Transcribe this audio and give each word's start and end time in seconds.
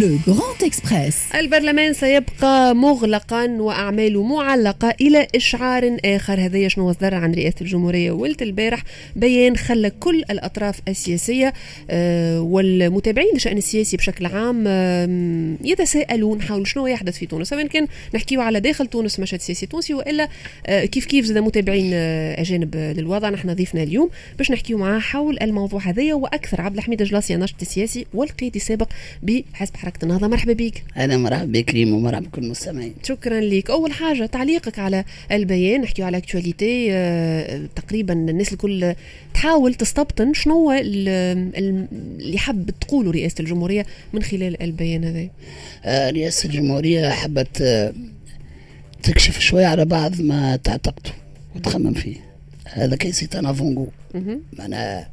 Le 0.00 0.18
Grand 0.34 0.64
Express 0.64 1.16
البرلمان 1.34 1.92
سيبقى 1.92 2.74
مغلقا 2.74 3.46
وأعماله 3.46 4.22
معلقة 4.22 4.94
إلى 5.00 5.26
إشعار 5.36 5.96
آخر. 6.04 6.40
هذا 6.40 6.68
شنو 6.68 6.90
اصدر 6.90 7.14
عن 7.14 7.34
رئاسة 7.34 7.56
الجمهورية 7.60 8.10
أول 8.10 8.42
البارح؟ 8.42 8.82
بيان 9.16 9.56
خلى 9.56 9.90
كل 9.90 10.24
الأطراف 10.30 10.80
السياسية 10.88 11.52
آه، 11.90 12.40
والمتابعين 12.40 13.30
للشان 13.34 13.58
السياسي 13.58 13.96
بشكل 13.96 14.26
عام 14.26 14.66
يتساءلون 15.64 16.42
حول 16.42 16.66
شنو 16.66 16.86
يحدث 16.86 17.18
في 17.18 17.26
تونس. 17.26 17.48
سواء 17.48 17.66
كان 17.66 17.86
نحكيو 18.14 18.40
على 18.40 18.60
داخل 18.60 18.86
تونس 18.86 19.20
مشهد 19.20 19.40
سياسي 19.40 19.66
تونسي 19.66 19.94
وإلا 19.94 20.28
آه، 20.66 20.84
كيف 20.84 21.06
كيف 21.06 21.24
زاد 21.24 21.38
متابعين 21.38 21.90
آه، 21.94 22.40
أجانب 22.40 22.76
للوضع. 22.76 23.30
نحن 23.30 23.54
ضيفنا 23.54 23.82
اليوم 23.82 24.10
باش 24.38 24.50
نحكيو 24.50 24.78
معاه 24.78 24.98
حول 24.98 25.38
الموضوع 25.42 25.80
هذايا 25.80 26.14
وأكثر 26.14 26.60
عبد 26.60 26.76
الحميد 26.76 27.02
جلاصي 27.02 27.34
الناشط 27.34 27.56
السياسي 27.62 28.06
والقيادي 28.14 28.58
السابق 28.58 28.88
بحزب 29.22 29.76
حركة 29.76 29.89
النهضة. 30.02 30.28
مرحبا 30.28 30.52
بك. 30.52 30.82
أنا 30.96 31.16
مرحبا 31.16 31.52
بك 31.52 31.74
ريم 31.74 31.94
ومرحبا 31.94 32.26
بكل 32.26 32.44
المستمعين. 32.44 32.94
شكرا 33.02 33.40
لك. 33.40 33.70
أول 33.70 33.92
حاجة 33.92 34.26
تعليقك 34.26 34.78
على 34.78 35.04
البيان 35.32 35.80
نحكيو 35.80 36.06
على 36.06 36.16
اكتواليتي 36.16 36.92
آه 36.92 37.68
تقريبا 37.76 38.12
الناس 38.12 38.52
الكل 38.52 38.94
تحاول 39.34 39.74
تستبطن 39.74 40.34
شنو 40.34 40.72
اللي 40.72 42.38
حب 42.38 42.70
تقوله 42.80 43.10
رئاسة 43.10 43.34
الجمهورية 43.40 43.86
من 44.12 44.22
خلال 44.22 44.62
البيان 44.62 45.04
هذا. 45.04 45.28
آه 45.84 46.10
رئاسة 46.10 46.46
الجمهورية 46.48 47.08
حبت 47.08 47.92
تكشف 49.02 49.38
شوية 49.38 49.66
على 49.66 49.84
بعض 49.84 50.20
ما 50.20 50.56
تعتقده 50.56 51.10
وتخمم 51.56 51.94
فيه. 51.94 52.16
هذا 52.64 52.96
كيسي 52.96 53.26
تنافونغو 53.26 53.88
معناها 54.58 55.08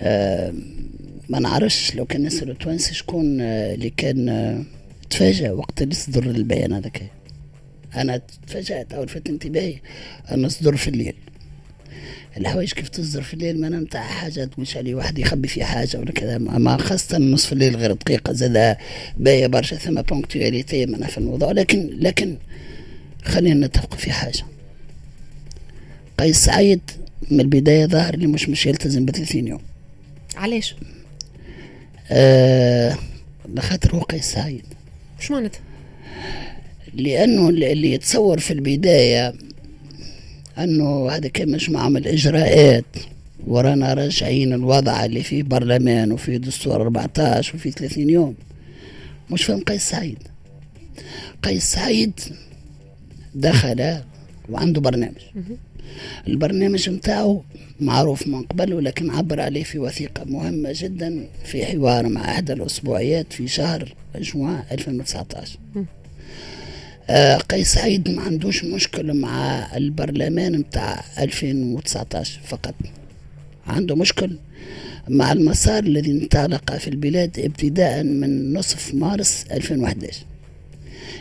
آه 0.00 0.54
ما 1.28 1.38
نعرفش 1.38 1.94
لو 1.94 2.04
كان 2.04 2.22
نسأل 2.22 2.50
التوانسي 2.50 2.94
شكون 2.94 3.40
آه، 3.40 3.74
اللي 3.74 3.90
كان 3.90 4.28
آه، 4.28 4.64
تفاجأ 5.10 5.52
وقت 5.52 5.82
اللي 5.82 5.94
صدر 5.94 6.22
البيان 6.22 6.72
هذاك. 6.72 7.02
أنا 7.96 8.20
تفاجأت 8.46 8.92
أول 8.92 9.08
فت 9.08 9.28
انتباهي 9.28 9.76
انه 10.32 10.48
صدر 10.48 10.76
في 10.76 10.88
الليل. 10.88 11.14
الحوايج 12.36 12.72
كيف 12.72 12.88
تصدر 12.88 13.22
في 13.22 13.34
الليل؟ 13.34 13.60
ما 13.60 13.68
نتاع 13.68 14.02
حاجة 14.02 14.44
تقولش 14.44 14.76
عليه 14.76 14.94
واحد 14.94 15.18
يخبي 15.18 15.48
في 15.48 15.64
حاجة 15.64 15.98
ولا 15.98 16.12
كذا. 16.12 16.38
ما 16.38 16.76
خاصة 16.76 17.18
نصف 17.18 17.52
الليل 17.52 17.76
غير 17.76 17.92
دقيقة 17.92 18.32
زاد 18.32 18.76
باهية 19.16 19.46
برشا 19.46 19.76
ثم 19.76 20.02
بونكتواليتي 20.02 20.86
من 20.86 21.06
في 21.06 21.18
الموضوع. 21.18 21.52
لكن 21.52 21.90
لكن 22.00 22.36
خلينا 23.24 23.66
نتفق 23.66 23.94
في 23.94 24.12
حاجة. 24.12 24.44
قيس 26.18 26.44
سعيد 26.44 26.80
من 27.30 27.40
البداية 27.40 27.86
ظهر 27.86 28.14
اللي 28.14 28.26
مش 28.26 28.48
مش 28.48 28.66
يلتزم 28.66 29.04
ب 29.04 29.10
30 29.10 29.48
يوم. 29.48 29.60
علاش؟ 30.36 30.74
آه 32.10 32.96
لخاطر 33.54 33.94
هو 33.94 34.00
قيس 34.00 34.24
سعيد 34.24 34.64
شو 35.20 35.34
معناتها؟ 35.34 35.60
لأنه 36.94 37.48
اللي 37.48 37.92
يتصور 37.92 38.38
في 38.38 38.52
البداية 38.52 39.34
أنه 40.58 41.10
هذا 41.10 41.28
كان 41.28 41.50
مجموعة 41.52 41.88
من 41.88 41.96
الإجراءات 41.96 42.84
ورانا 43.46 43.94
راجعين 43.94 44.52
الوضع 44.52 45.04
اللي 45.04 45.22
فيه 45.22 45.42
برلمان 45.42 46.12
وفيه 46.12 46.36
دستور 46.36 46.82
14 46.82 47.56
وفيه 47.56 47.70
30 47.70 48.10
يوم. 48.10 48.34
مش 49.30 49.44
فهم 49.44 49.60
قيس 49.64 49.82
سعيد 49.90 50.18
قيس 51.42 51.64
سعيد 51.64 52.20
دخل 53.34 54.00
وعنده 54.50 54.80
برنامج. 54.80 55.20
البرنامج 56.28 56.90
نتاعو 56.90 57.42
معروف 57.80 58.26
من 58.26 58.42
قبل 58.42 58.74
ولكن 58.74 59.10
عبر 59.10 59.40
عليه 59.40 59.64
في 59.64 59.78
وثيقة 59.78 60.24
مهمة 60.24 60.70
جدا 60.74 61.26
في 61.44 61.66
حوار 61.66 62.08
مع 62.08 62.24
إحدى 62.30 62.52
الأسبوعيات 62.52 63.32
في 63.32 63.48
شهر 63.48 63.94
جوان 64.16 64.62
2019 64.72 65.58
آه 67.10 67.36
قيس 67.36 67.72
سعيد 67.74 68.10
ما 68.10 68.22
عندوش 68.22 68.64
مشكلة 68.64 69.12
مع 69.12 69.66
البرلمان 69.76 70.52
نتاع 70.52 71.04
2019 71.18 72.40
فقط. 72.44 72.74
عنده 73.66 73.96
مشكل 73.96 74.36
مع 75.08 75.32
المسار 75.32 75.84
الذي 75.84 76.10
انطلق 76.10 76.76
في 76.76 76.88
البلاد 76.88 77.38
ابتداء 77.38 78.02
من 78.02 78.52
نصف 78.52 78.94
مارس 78.94 79.44
2011 79.52 80.24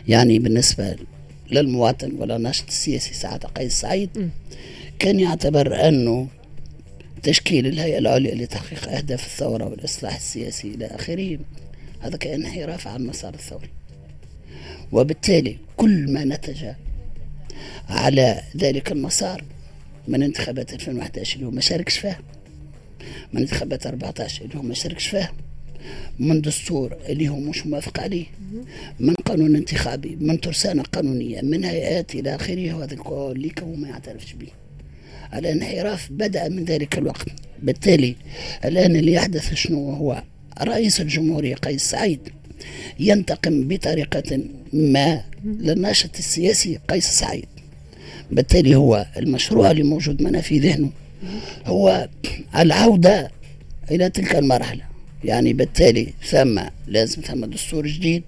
يعني 0.07 0.39
بالنسبة 0.39 0.95
للمواطن 1.53 2.11
ولا 2.15 2.35
الناشط 2.35 2.67
السياسي 2.67 3.13
سعادة 3.13 3.47
قيس 3.47 3.73
سعيد 3.81 4.29
كان 4.99 5.19
يعتبر 5.19 5.87
أنه 5.87 6.27
تشكيل 7.23 7.67
الهيئة 7.67 7.97
العليا 7.97 8.35
لتحقيق 8.35 8.89
أهداف 8.89 9.25
الثورة 9.25 9.65
والإصلاح 9.65 10.15
السياسي 10.15 10.67
إلى 10.67 10.85
آخره. 10.85 11.39
هذا 12.01 12.17
كأن 12.17 12.45
انحراف 12.45 12.87
عن 12.87 13.07
مسار 13.07 13.33
الثوري 13.33 13.69
وبالتالي 14.91 15.57
كل 15.77 16.11
ما 16.11 16.23
نتج 16.25 16.65
على 17.89 18.41
ذلك 18.57 18.91
المسار 18.91 19.43
من 20.07 20.23
انتخابات 20.23 20.73
2011 20.73 21.35
اللي 21.35 21.47
هو 21.47 21.51
ما 21.51 21.61
شاركش 21.61 21.97
فيها 21.97 22.19
من 23.33 23.41
انتخابات 23.41 23.87
14 23.87 24.45
اللي 24.45 24.55
هو 24.55 24.61
ما 24.61 24.73
شاركش 24.73 25.07
فيها 25.07 25.33
من 26.19 26.41
دستور 26.41 26.95
اللي 27.09 27.29
هو 27.29 27.35
مش 27.35 27.67
موافق 27.67 27.99
عليه 27.99 28.25
من 28.99 29.13
قانون 29.13 29.55
انتخابي 29.55 30.17
من 30.21 30.41
ترسانة 30.41 30.83
قانونية 30.83 31.41
من 31.41 31.63
هيئات 31.63 32.16
إلى 32.16 32.35
آخره 32.35 32.73
وهذا 32.73 32.94
الكل 32.94 33.51
هو 33.63 33.75
ما 33.75 33.88
يعترفش 33.88 34.33
به. 34.33 34.47
الانحراف 35.33 36.11
بدأ 36.11 36.49
من 36.49 36.66
ذلك 36.66 36.97
الوقت. 36.97 37.27
بالتالي 37.63 38.16
الآن 38.66 38.95
اللي 38.95 39.13
يحدث 39.13 39.53
شنو 39.53 39.89
هو؟ 39.89 40.23
رئيس 40.61 41.01
الجمهورية 41.01 41.55
قيس 41.55 41.81
سعيد 41.81 42.19
ينتقم 43.00 43.67
بطريقة 43.67 44.39
ما 44.73 45.23
للناشط 45.45 46.17
السياسي 46.17 46.79
قيس 46.89 47.05
سعيد. 47.05 47.45
بالتالي 48.31 48.75
هو 48.75 49.05
المشروع 49.17 49.71
اللي 49.71 49.83
موجود 49.83 50.21
معنا 50.21 50.41
في 50.41 50.59
ذهنه. 50.59 50.89
هو 51.65 52.09
العودة 52.57 53.31
إلى 53.91 54.09
تلك 54.09 54.35
المرحلة. 54.35 54.92
يعني 55.23 55.53
بالتالي 55.53 56.13
ثم 56.29 56.61
لازم 56.88 57.22
ثم 57.22 57.45
دستور 57.45 57.88
جديد 57.88 58.23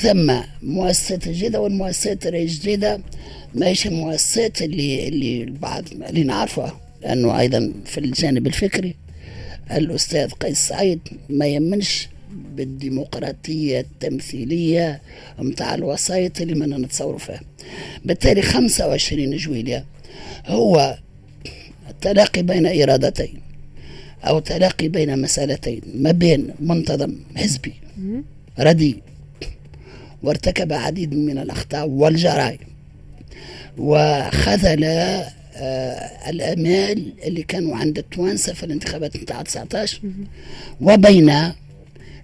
ثم 0.00 0.34
مؤسسات 0.62 1.28
جديدة 1.28 1.60
والمؤسسات 1.60 2.26
الجديدة 2.26 3.00
ماشي 3.54 3.88
المؤسسات 3.88 4.62
اللي 4.62 5.08
اللي 5.08 5.42
البعض 5.42 5.84
اللي 6.08 6.22
نعرفها 6.22 6.80
لأنه 7.02 7.40
أيضا 7.40 7.72
في 7.84 7.98
الجانب 7.98 8.46
الفكري 8.46 8.94
الأستاذ 9.70 10.30
قيس 10.30 10.58
سعيد 10.58 11.00
ما 11.28 11.46
يمنش 11.46 12.08
بالديمقراطية 12.32 13.80
التمثيلية 13.80 15.00
متاع 15.38 15.74
الوسائط 15.74 16.40
اللي 16.40 16.54
ما 16.54 16.66
نتصوروا 16.66 17.18
فيها. 17.18 17.40
بالتالي 18.04 18.42
25 18.42 19.36
جويلية 19.36 19.84
هو 20.46 20.98
التلاقي 21.90 22.42
بين 22.42 22.82
إرادتين. 22.82 23.40
أو 24.24 24.38
تلاقي 24.38 24.88
بين 24.88 25.22
مسألتين 25.22 25.80
ما 25.94 26.12
بين 26.12 26.50
منتظم 26.60 27.14
حزبي 27.36 27.72
رديء 28.58 29.02
وارتكب 30.22 30.72
عديد 30.72 31.14
من 31.14 31.38
الأخطاء 31.38 31.88
والجرائم 31.88 32.58
وخذل 33.78 34.84
آه 34.84 36.30
الأمال 36.30 37.12
اللي 37.24 37.42
كانوا 37.42 37.76
عند 37.76 37.98
التوانسه 37.98 38.52
في 38.52 38.62
الانتخابات 38.66 39.16
نتاع 39.16 39.42
19 39.42 40.00
وبين 40.80 41.32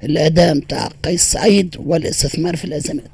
الاداء 0.04 0.54
نتاع 0.54 0.88
قيس 1.04 1.22
سعيد 1.22 1.76
والاستثمار 1.78 2.56
في 2.56 2.64
الأزمات. 2.64 3.10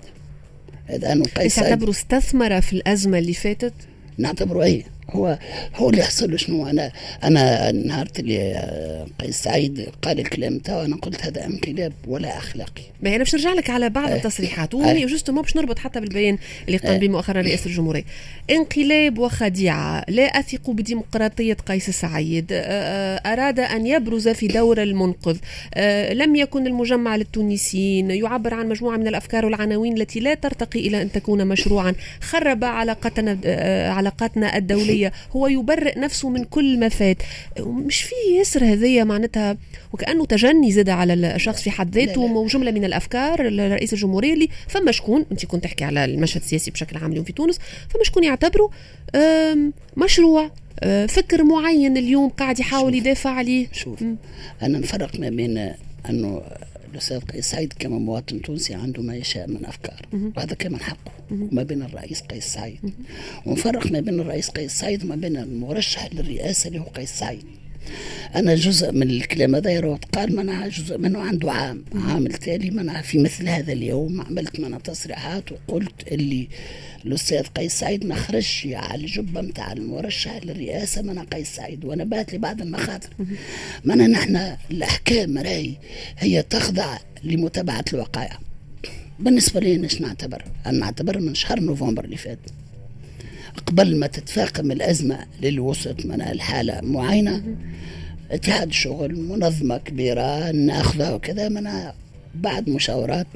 هذا 0.87 1.13
انه 1.13 1.25
قيس 1.25 1.55
سعيد 1.55 1.69
تعتبره 1.69 1.91
استثمر 1.91 2.61
في 2.61 2.73
الأزمة 2.73 3.19
اللي 3.19 3.33
فاتت؟ 3.33 3.73
نعتبره 4.19 4.63
إيه. 4.63 4.83
هو 5.13 5.39
هو 5.75 5.91
اللي 5.91 6.03
حصل 6.03 6.31
له 6.31 6.37
شنو؟ 6.37 6.67
أنا 6.67 6.93
أنا 7.25 7.73
نهار 7.73 8.09
اللي 8.19 9.07
قيس 9.21 9.43
سعيد 9.43 9.89
قال 10.03 10.21
الكلام 10.21 10.59
تاعو 10.59 10.85
أنا 10.85 10.97
قلت 10.97 11.25
هذا 11.27 11.47
انقلاب 11.47 11.93
ولا 12.07 12.39
أخلاقي. 12.39 12.83
ما 13.03 13.09
أنا 13.09 13.19
باش 13.19 13.35
نرجع 13.35 13.53
لك 13.53 13.71
على 13.71 13.91
بعض 13.91 14.11
آه. 14.11 14.17
التصريحات 14.17 14.75
وهي 14.75 15.07
جوستومون 15.07 15.43
باش 15.43 15.57
نربط 15.57 15.79
حتى 15.79 16.01
بالبيان 16.01 16.39
اللي 16.67 16.79
قام 16.79 16.99
به 16.99 17.09
مؤخرا 17.09 17.41
رئيس 17.41 17.67
الجمهورية. 17.67 18.05
انقلاب 18.51 19.19
وخديعة 19.19 20.05
لا 20.09 20.23
أثق 20.23 20.71
بديمقراطية 20.71 21.55
قيس 21.55 21.91
سعيد 21.91 22.47
أراد 22.53 23.61
أن 23.61 23.87
يبرز 23.87 24.29
في 24.29 24.47
دور 24.47 24.83
المنقذ 24.83 25.37
لم 26.13 26.37
يكن 26.37 26.67
المجمع 26.67 27.17
للتونسيين 27.17 28.11
يعبر 28.11 28.55
عن 28.55 28.69
مجموعة 28.69 28.97
من 28.97 29.09
الأفكار 29.09 29.45
والعناوين 29.45 29.97
التي 30.01 30.21
لا 30.21 30.35
ترتقي 30.35 30.81
إلى 30.81 31.03
أن 31.03 31.13
تكون 31.13 31.47
مشروعا 31.47 31.95
خرب 32.21 32.65
علاقتنا 32.65 33.39
علاقاتنا 33.93 34.57
الدولية 34.57 35.02
الشخصيه 35.07 35.13
هو 35.37 35.47
يبرئ 35.47 35.99
نفسه 35.99 36.29
من 36.29 36.45
كل 36.45 36.79
ما 36.79 36.89
فات. 36.89 37.17
مش 37.61 38.03
في 38.03 38.15
يسر 38.41 38.65
هذية 38.65 39.05
معناتها 39.05 39.57
وكأنه 39.93 40.27
تجني 40.27 40.73
زاد 40.73 40.89
على 40.89 41.15
الشخص 41.15 41.63
في 41.63 41.71
حد 41.71 41.95
ذاته 41.95 42.21
وجمله 42.21 42.71
من 42.71 42.85
الأفكار 42.85 43.49
لرئيس 43.49 43.93
الجمهورية 43.93 44.35
اللي 44.35 44.49
فما 44.69 44.93
شكون 44.93 45.27
انت 45.33 45.47
كنت 45.47 45.65
تحكي 45.65 45.85
على 45.85 46.05
المشهد 46.05 46.43
السياسي 46.43 46.71
بشكل 46.71 46.97
عام 46.97 47.13
اليوم 47.13 47.25
في 47.25 47.33
تونس 47.33 47.59
فما 47.89 48.05
شكون 48.05 48.25
يعتبره 48.25 48.71
مشروع 49.97 50.51
فكر 51.09 51.45
معين 51.45 51.97
اليوم 51.97 52.29
قاعد 52.29 52.61
يحاول 52.61 52.95
يدافع 52.95 53.31
عليه. 53.31 53.67
شوف. 53.73 54.03
أنا 54.63 54.79
نفرق 54.79 55.21
ما 55.21 55.29
بين 55.29 55.73
أنه 56.11 56.43
الاستاذ 56.93 57.21
قيس 57.21 57.51
سعيد 57.51 57.73
كما 57.79 57.99
مواطن 57.99 58.43
تونسي 58.43 58.75
عنده 58.75 59.03
ما 59.03 59.17
يشاء 59.17 59.49
من 59.49 59.65
أفكار. 59.67 60.07
وهذا 60.37 60.55
كمان 60.55 60.81
حقه 60.81 61.13
وما 61.31 61.63
بين 61.63 61.83
الرئيس 61.83 62.21
قيس 62.21 62.45
سعيد. 62.45 62.81
ونفرق 63.47 63.93
ما 63.93 64.01
بين 64.01 64.21
الرئيس 64.21 64.51
قيس 64.51 64.73
سعيد 64.73 65.05
وما 65.05 65.17
بين 65.17 65.37
المرشح 65.37 66.15
للرئاسة 66.15 66.69
اللي 66.69 66.79
هو 66.79 66.85
قيس 66.85 67.11
سعيد. 67.11 67.45
أنا 68.35 68.55
جزء 68.55 68.93
من 68.93 69.11
الكلام 69.11 69.55
هذا 69.55 69.71
يروى 69.71 69.99
قال 70.13 70.37
منها 70.37 70.69
جزء 70.69 70.99
منه 70.99 71.19
عنده 71.19 71.53
عام 71.53 71.85
عام 71.95 72.27
التالي 72.27 72.71
منها 72.71 73.03
في 73.03 73.19
مثل 73.19 73.49
هذا 73.49 73.73
اليوم. 73.73 74.21
عملت 74.21 74.61
منها 74.61 74.79
تصريحات 74.79 75.45
وقلت 75.53 76.13
اللي 76.13 76.49
الأستاذ 77.07 77.43
قيس 77.43 77.73
سعيد 77.73 78.07
ما 78.07 78.15
خرجش 78.15 78.69
على 78.73 79.05
الجبه 79.05 79.41
نتاع 79.41 79.73
المرشح 79.73 80.45
للرئاسة 80.45 81.03
من 81.03 81.19
قيس 81.19 81.49
سعيد. 81.49 81.85
وأنا 81.85 82.05
بات 82.05 82.33
لي 82.33 82.39
بعض 82.39 82.61
المخاطر. 82.61 83.11
من 83.85 83.99
نحن 84.11 84.57
الأحكام 84.71 85.39
راي 85.39 85.75
هي 86.19 86.43
تخضع 86.43 86.99
لمتابعة 87.25 87.85
الوقائع. 87.93 88.39
بالنسبة 89.19 89.61
لي 89.61 89.85
إيش 89.85 90.01
نعتبر؟ 90.01 90.45
أنا 90.67 90.79
نعتبر 90.79 91.21
من 91.21 91.35
شهر 91.35 91.61
نوفمبر 91.61 92.05
اللي 92.05 92.17
فات. 92.17 92.39
قبل 93.67 93.97
ما 93.97 94.07
تتفاقم 94.07 94.73
الأزمة 94.73 95.27
اللي 95.43 95.61
وصلت 95.61 96.07
من 96.07 96.23
الحالة 96.23 96.81
معينة 96.83 97.57
اتحاد 98.31 98.69
الشغل 98.69 99.17
منظمة 99.21 99.79
كبيرة 99.79 100.51
ناخذها 100.51 101.15
وكذا 101.15 101.49
من 101.49 101.71
بعد 102.35 102.71
مشاورات 102.71 103.27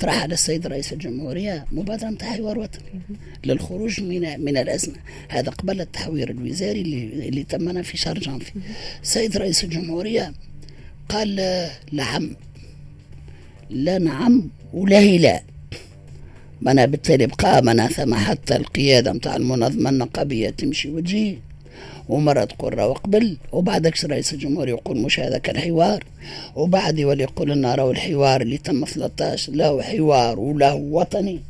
طرح 0.00 0.22
على 0.22 0.34
السيد 0.34 0.66
رئيس 0.66 0.92
الجمهورية 0.92 1.66
مبادرة 1.72 2.08
نتاع 2.08 2.28
حوار 2.28 2.58
وطني 2.58 3.00
للخروج 3.44 4.00
من 4.00 4.40
من 4.40 4.56
الأزمة. 4.56 4.94
هذا 5.28 5.50
قبل 5.50 5.80
التحوير 5.80 6.30
الوزاري 6.30 6.80
اللي, 6.80 7.28
اللي 7.28 7.44
تمنا 7.44 7.82
في 7.82 7.96
شهر 7.96 8.18
جانفي. 8.18 8.52
السيد 9.02 9.36
رئيس 9.36 9.64
الجمهورية 9.64 10.32
قال 11.08 11.36
نعم 11.92 12.36
لا 13.70 13.98
نعم 13.98 14.50
ولا 14.72 14.98
هي 14.98 15.42
منا 16.62 16.86
بالتالي 16.86 17.26
بقى 17.26 17.60
ثم 17.88 18.14
حتى 18.14 18.56
القيادة 18.56 19.12
متاع 19.12 19.36
المنظمة 19.36 19.90
النقابية 19.90 20.50
تمشي 20.50 20.90
وتجي. 20.90 21.38
ومرة 22.08 22.44
تقول 22.44 22.78
راهو 22.78 22.92
قبل 22.92 23.36
وبعدك 23.52 24.04
رئيس 24.04 24.32
الجمهورية 24.32 24.72
يقول 24.72 24.98
مش 24.98 25.20
هذا 25.20 25.38
كان 25.38 25.58
حوار 25.58 26.04
وبعد 26.56 26.98
يولي 26.98 27.22
يقول 27.22 27.50
لنا 27.50 27.74
راهو 27.74 27.90
الحوار 27.90 28.40
اللي 28.40 28.58
تم 28.58 28.84
13 28.84 29.52
له 29.52 29.82
حوار 29.82 30.40
وله 30.40 30.74
وطني. 30.74 31.40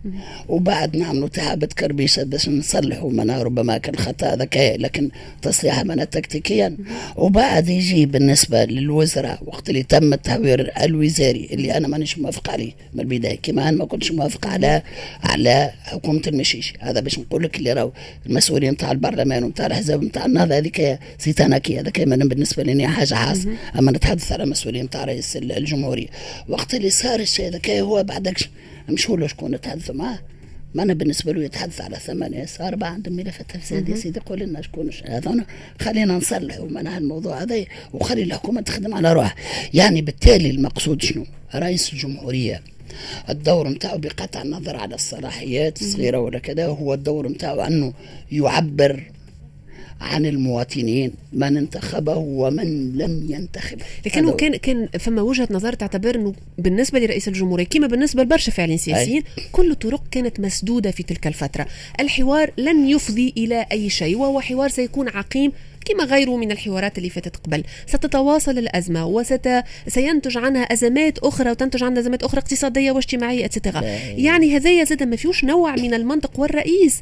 وبعد 0.49 0.97
نعملوا 0.97 1.29
تعبة 1.29 1.67
كربيشة 1.67 2.23
باش 2.23 2.49
نصلحوا 2.49 3.11
منا 3.11 3.43
ربما 3.43 3.79
كان 3.79 3.97
خطأ 3.97 4.37
ذكاء 4.37 4.79
لكن 4.79 5.11
تصليح 5.43 5.85
منا 5.85 6.05
تكتيكيا. 6.05 6.77
وبعد 7.17 7.69
يجي 7.69 8.07
بالنسبة 8.07 8.65
للوزراء 8.65 9.39
وقت 9.47 9.69
اللي 9.69 9.83
تم 9.83 10.13
التحوير 10.13 10.73
الوزاري 10.83 11.49
اللي 11.53 11.77
أنا 11.77 11.89
مانيش 11.89 12.19
موافق 12.19 12.51
عليه 12.51 12.73
من 12.95 13.01
البداية. 13.01 13.39
كما 13.43 13.69
أنا 13.69 13.77
ما 13.77 13.85
كنتش 13.85 14.13
موافق 14.13 14.47
على 14.47 14.83
على 15.23 15.71
حكومة 15.83 16.23
المشيشي 16.27 16.75
هذا 16.81 17.01
باش 17.01 17.19
نقول 17.19 17.43
لك 17.43 17.59
اللي 17.59 17.73
راهو 17.73 17.91
المسؤولين 18.27 18.73
نتاع 18.73 18.93
البرلمان 18.93 19.45
ونتاع 19.45 19.67
الأحزاب 19.67 20.05
نتاع 20.05 20.25
النهضة 20.43 20.59
هذيك 20.59 20.99
سيتاناكي 21.19 21.81
هذا 21.81 21.91
كمان 21.91 22.29
بالنسبة 22.29 22.63
لي 22.63 22.89
حاجة 22.89 23.15
خاصة 23.15 23.57
أما 23.79 23.93
نتحدث 23.93 24.33
على 24.33 24.47
مسؤولين 24.47 24.85
نتاع 24.85 25.05
رئيس 25.05 25.37
الجمهورية. 25.37 26.07
وقت 26.49 26.75
اللي 26.75 26.91
صار 26.91 27.21
الشيء 27.21 27.49
هذا 27.49 27.81
هو 27.81 28.03
بعدك 28.03 28.37
مش 28.89 29.11
هو 29.11 29.27
شكون 29.27 29.51
نتحدث 29.51 29.91
معاه؟ 29.91 30.19
ما 30.75 30.83
أنا 30.83 30.95
بالنسبة 30.95 31.33
له 31.33 31.45
يتحدث 31.45 31.81
على 31.81 31.97
ثمانية 31.97 32.47
أربعة 32.61 32.89
عندهم 32.89 33.17
ملفات 33.17 33.51
تفسير 33.51 33.89
يا 33.89 33.97
سيدي 33.97 34.21
قول 34.21 34.41
لنا 34.41 34.63
شكون 34.63 34.91
هذا. 35.09 35.45
خلينا 35.81 36.15
نصلحوا 36.15 36.69
منها 36.69 36.99
الموضوع 36.99 37.43
هذا 37.43 37.65
وخلي 37.93 38.23
الحكومة 38.23 38.61
تخدم 38.61 38.95
على 38.95 39.13
روحها. 39.13 39.35
يعني 39.75 40.03
بالتالي 40.03 40.51
المقصود 40.51 41.03
شنو؟ 41.03 41.27
رئيس 41.55 41.93
الجمهورية 41.93 42.63
الدور 43.29 43.69
نتاعو 43.69 43.99
بقطع 43.99 44.43
النظر 44.43 44.77
على 44.77 44.95
الصلاحيات 44.95 45.83
الصغيرة 45.83 46.19
ولا 46.19 46.39
كذا 46.39 46.67
هو 46.67 46.95
الدور 46.95 47.29
نتاعو 47.29 47.61
أنه 47.61 47.93
يعبر 48.33 49.03
عن 50.03 50.27
المواطنين 50.27 51.13
من 51.33 51.57
انتخبه 51.57 52.17
ومن 52.17 52.97
لم 52.97 53.27
ينتخبه 53.29 53.85
لكنه 54.07 54.33
كان 54.33 54.57
كان 54.57 54.89
فما 54.99 55.23
وجهة 55.23 55.49
نظر 55.51 55.73
تعتبر 55.73 56.15
إنه 56.15 56.33
بالنسبة 56.59 56.99
لرئيس 56.99 57.29
الجمهورية 57.29 57.65
كما 57.65 57.87
بالنسبة 57.87 58.23
لبرشا 58.23 58.53
فعليين 58.53 58.79
سياسيين 58.79 59.23
كل 59.53 59.71
الطرق 59.71 60.03
كانت 60.11 60.41
مسدودة 60.41 60.91
في 60.91 61.03
تلك 61.03 61.27
الفترة. 61.27 61.67
الحوار 62.01 62.53
لن 62.59 62.89
يفضي 62.89 63.35
إلى 63.37 63.67
أي 63.73 63.91
شيء 63.91 64.17
وهو 64.17 64.41
حوار 64.41 64.69
سيكون 64.69 65.09
عقيم 65.09 65.53
كما 65.85 66.05
غيره 66.05 66.37
من 66.37 66.53
الحوارات 66.53 66.99
اللي 66.99 67.11
فاتت 67.11 67.37
قبل. 67.37 67.65
ستتواصل 67.87 68.59
الأزمة 68.59 69.07
وسينتج 69.07 70.39
عنها 70.39 70.63
أزمات 70.63 71.19
أخرى 71.19 71.51
وتنتج 71.51 71.83
عنها 71.83 72.01
أزمات 72.01 72.23
أخرى 72.23 72.41
اقتصادية 72.41 72.93
واجتماعية 72.93 73.45
اتسيتيرا 73.45 73.81
يعني 74.17 74.57
هذايا 74.57 74.85
زاد 74.85 75.03
ما 75.03 75.17
فيهوش 75.17 75.45
نوع 75.45 75.77
من 75.77 75.95
المنطق 75.95 76.41
والرئيس 76.41 77.01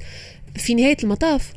في 0.56 0.74
نهاية 0.74 0.96
المطاف 1.02 1.52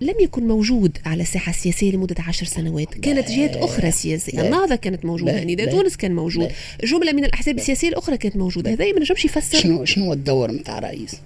لم 0.00 0.14
يكن 0.20 0.48
موجود 0.48 0.98
على 1.06 1.22
الساحة 1.22 1.50
السياسية 1.50 1.90
لمدة 1.90 2.14
عشر 2.18 2.46
سنوات. 2.46 2.94
كانت 2.94 3.30
جهات 3.30 3.56
أخرى 3.56 3.90
سياسية. 3.90 4.40
النهضة 4.40 4.76
كانت 4.76 5.04
موجودة؟ 5.04 5.44
نداء 5.44 5.70
تونس 5.70 5.96
كان 5.96 6.14
موجود. 6.14 6.50
جملة 6.84 7.12
من 7.12 7.24
الأحزاب 7.24 7.58
السياسية 7.58 7.88
الأخرى 7.88 8.16
كانت 8.16 8.36
موجودة. 8.36 8.70
هذا 8.70 8.92
ما 8.92 9.00
نجمش 9.00 9.24
يفسر. 9.24 9.58
شنو 9.58 9.84
شنو 9.84 10.12
الدور 10.12 10.52
نتاع 10.52 10.78
الرئيس؟ 10.78 11.16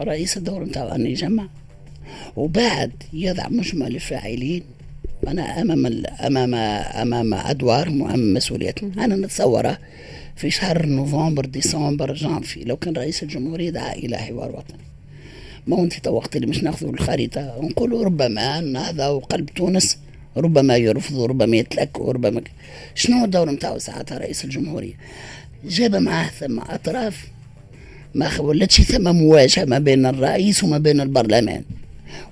الرئيس 0.00 0.36
الدور 0.36 0.64
نتاعو 0.64 0.88
أن 0.88 1.06
يجمع 1.06 1.48
وبعد 2.36 2.92
يضع 3.12 3.48
مجمل 3.48 3.94
الفاعلين 3.94 4.62
أنا 5.28 5.62
أمام 5.62 6.04
أمام 6.26 6.54
أمام 6.54 7.34
أدوار 7.34 7.88
وأمام 7.88 8.34
مسؤوليات. 8.34 8.82
أنا 8.82 9.16
نتصوره 9.16 9.78
في 10.36 10.50
شهر 10.50 10.86
نوفمبر 10.86 11.44
ديسمبر 11.44 12.14
جانفي. 12.14 12.64
لو 12.64 12.76
كان 12.76 12.94
رئيس 12.94 13.22
الجمهورية 13.22 13.70
دعا 13.70 13.92
إلى 13.92 14.16
حوار 14.16 14.50
وطني. 14.50 14.89
ما 15.66 15.82
انت 15.82 16.08
وقت 16.08 16.36
اللي 16.36 16.46
مش 16.46 16.62
ناخذوا 16.62 16.92
الخريطة؟ 16.92 17.60
نقولوا 17.62 18.04
ربما 18.04 18.58
هذا 18.90 19.08
وقلب 19.08 19.50
تونس 19.50 19.98
ربما 20.36 20.76
يرفض 20.76 21.20
ربما 21.20 21.56
يتلك 21.56 22.00
وربما 22.00 22.42
شنو 22.94 23.18
هو 23.18 23.24
الدور 23.24 23.50
نتاعو 23.50 23.78
ساعتها 23.78 24.18
رئيس 24.18 24.44
الجمهورية؟ 24.44 24.94
جاب 25.64 25.96
معاه 25.96 26.28
ثم 26.28 26.60
أطراف 26.60 27.26
ما 28.14 28.40
ولاتش 28.40 28.80
ثم 28.80 29.16
مواجهة 29.16 29.64
ما 29.64 29.78
بين 29.78 30.06
الرئيس 30.06 30.64
وما 30.64 30.78
بين 30.78 31.00
البرلمان 31.00 31.62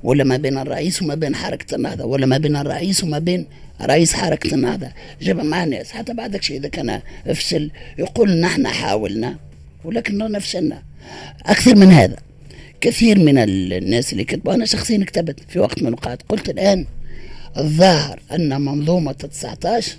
ولا 0.02 0.24
ما 0.24 0.36
بين 0.36 0.58
الرئيس 0.58 1.02
وما 1.02 1.14
بين 1.14 1.34
حركة 1.34 1.74
النهضه 1.74 2.04
ولا 2.04 2.26
ما 2.26 2.38
بين 2.38 2.56
الرئيس 2.56 3.04
وما 3.04 3.18
بين 3.18 3.46
رئيس 3.82 4.14
حركة 4.14 4.54
النهضه 4.54 4.88
جاب 5.22 5.40
معاه 5.40 5.64
ناس 5.64 5.90
حتى 5.90 6.14
بعدك 6.14 6.42
شيء 6.42 6.58
إذا 6.58 6.68
كان 6.68 7.00
افشل 7.26 7.70
يقول 7.98 8.40
نحن 8.40 8.66
حاولنا 8.66 9.36
ولكن 9.84 10.38
فشلنا 10.38 10.82
أكثر 11.46 11.76
من 11.76 11.92
هذا. 11.92 12.16
كثير 12.80 13.18
من 13.18 13.38
الناس 13.38 14.12
اللي 14.12 14.24
كتبوا. 14.24 14.54
أنا 14.54 14.64
شخصيا 14.64 15.04
كتبت 15.04 15.40
في 15.48 15.58
وقت 15.58 15.82
من 15.82 15.88
الأوقات 15.88 16.22
قلت 16.28 16.50
الآن 16.50 16.86
الظاهر 17.56 18.20
أن 18.32 18.60
منظومة 18.60 19.12
19 19.12 19.96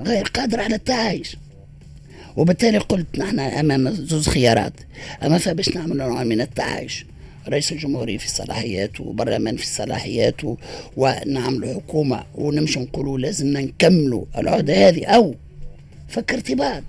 غير 0.00 0.24
قادرة 0.24 0.62
على 0.62 0.74
التعايش. 0.74 1.36
وبالتالي 2.36 2.78
قلت 2.78 3.18
نحن 3.18 3.38
أمام 3.40 3.90
زوز 3.90 4.28
خيارات. 4.28 4.72
أما 5.22 5.38
فباش 5.38 5.68
نعمل 5.68 5.96
نوع 5.96 6.24
من 6.24 6.40
التعايش 6.40 7.06
رئيس 7.48 7.72
الجمهورية 7.72 8.18
في 8.18 8.26
الصلاحيات 8.26 9.00
وبرلمان 9.00 9.56
في 9.56 9.62
الصلاحيات 9.62 10.40
ونعمل 10.96 11.74
حكومة 11.74 12.24
ونمشي 12.34 12.80
نقولوا 12.80 13.18
لازمنا 13.18 13.60
نكملوا 13.60 14.24
العهدة 14.38 14.88
هذه 14.88 15.04
أو 15.04 15.34
فكرت 16.08 16.52
بعد. 16.52 16.84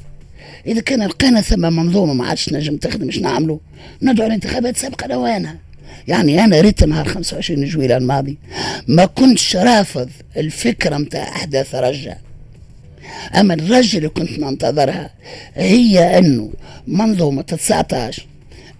إذا 0.67 0.81
كان 0.81 1.03
لقينا 1.03 1.41
ثم 1.41 1.61
منظومه 1.61 2.13
ما 2.13 2.25
عادش 2.25 2.53
نجم 2.53 2.77
تخدم 2.77 3.05
إيش 3.05 3.19
نعملوا 3.19 3.57
ندعو 4.01 4.27
الانتخابات 4.27 4.77
سابقة 4.77 5.07
لوانها 5.07 5.57
يعني 6.07 6.43
أنا 6.43 6.61
ريت 6.61 6.83
نهار 6.83 7.07
25 7.07 7.65
جويلة 7.65 7.97
الماضي 7.97 8.37
ما 8.87 9.05
كنتش 9.05 9.55
رافض 9.55 10.09
الفكرة 10.37 10.97
نتاع 10.97 11.23
أحداث 11.23 11.75
رجع. 11.75 12.15
أما 13.35 13.53
الرجل 13.53 13.97
اللي 13.97 14.09
كنت 14.09 14.39
ننتظرها 14.39 15.09
هي 15.55 16.17
أنه 16.17 16.49
منظومة 16.87 17.41
19 17.41 18.25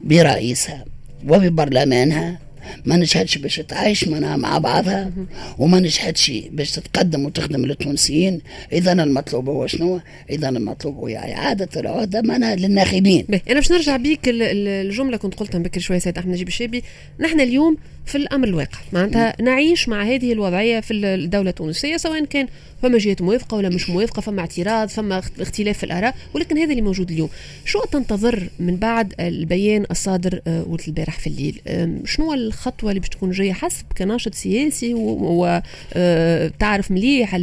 برئيسها 0.04 0.86
وببرلمانها 1.28 2.40
ما 2.86 2.98
نجحتش 2.98 3.38
باش 3.38 3.56
تعيش 3.56 4.08
مع 4.08 4.58
بعضها 4.58 5.12
وما 5.58 5.80
نجحتش 5.80 6.32
باش 6.52 6.72
تتقدم 6.72 7.26
وتخدم 7.26 7.66
للتونسيين 7.66 8.42
إذا 8.74 8.92
المطلوب 8.92 9.50
هو 9.50 9.68
شنو؟ 9.68 10.00
إذا 10.30 10.50
المطلوب 10.50 10.96
هو 10.96 11.08
إعادة 11.08 11.82
العهدة 11.82 12.22
منها 12.22 12.56
للناخبين. 12.56 13.26
أنا 13.30 13.56
باش 13.56 13.72
نرجع 13.72 13.98
بيك 13.98 14.20
الجمله 14.26 15.18
كنت 15.18 15.36
قلتها 15.36 15.60
بكري 15.60 15.82
شوية 15.82 16.00
سيد 16.00 16.18
أحمد 16.18 16.32
نجيب 16.32 16.48
الشابي 16.48 16.84
نحن 17.20 17.40
اليوم 17.42 17.78
في 18.06 18.16
الأمر 18.16 18.48
الواقع. 18.48 18.80
معناتها 18.94 19.42
نعيش 19.42 19.90
مع 19.90 20.04
هذه 20.04 20.34
الوضعية 20.34 20.80
في 20.80 20.94
الدولة 20.94 21.50
التونسية 21.50 21.98
سواء 21.98 22.26
كان 22.26 22.48
فما 22.82 22.98
جهات 22.98 23.22
موافقة 23.22 23.58
ولا 23.58 23.70
مش 23.70 23.90
موافقة 23.90 24.22
فما 24.22 24.42
اعتراض 24.42 24.90
فما 24.90 25.22
اختلاف 25.40 25.78
في 25.78 25.84
الآراء 25.84 26.16
ولكن 26.34 26.58
هذا 26.58 26.72
اللي 26.72 26.82
موجود 26.82 27.12
اليوم. 27.12 27.30
شو 27.66 27.80
تنتظر 27.92 28.50
من 28.60 28.76
بعد 28.76 29.14
البيان 29.20 29.86
الصادر 29.92 30.42
آه، 30.48 30.64
ولد 30.68 30.82
البارح 30.88 31.20
في 31.20 31.28
الليل؟ 31.28 31.62
شنو 32.06 32.34
الخطوة 32.34 32.90
اللي 32.90 33.00
باش 33.00 33.10
تكون 33.10 33.32
جاية 33.32 33.54
حسب 33.54 33.86
كناشط 33.98 34.34
سياسي 34.34 34.94
وتعرف 34.94 36.92
آه، 36.92 36.94
مليح 36.94 37.36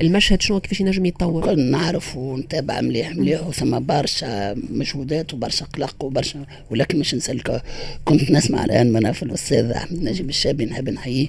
المشهد 0.00 0.42
شنو 0.42 0.60
كيفاش 0.60 0.80
ينجم 0.80 1.06
يتطور؟ 1.06 1.54
نعرف 1.54 2.16
ونتابع 2.16 2.80
مليح 2.80 3.16
مليح 3.16 3.46
وثم 3.46 3.78
برشا 3.80 4.54
مجهودات 4.70 5.34
وبرشا 5.34 5.64
قلق 5.64 6.04
وبرشا 6.04 6.44
ولكن 6.70 6.98
مش 6.98 7.14
نسألك 7.14 7.62
كنت 8.04 8.30
نسمع 8.30 8.64
الآن 8.64 8.92
من 8.92 9.12
في 9.12 9.22
الأستاذ 9.22 9.75
احمد 9.76 10.02
نجيب 10.02 10.28
الشابي 10.28 10.64
نحب 10.64 10.88
نحييه 10.88 11.28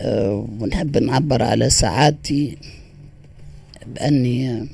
أه 0.00 0.48
ونحب 0.60 0.98
نعبر 0.98 1.42
على 1.42 1.70
سعادتي 1.70 2.56
بأني 3.86 4.66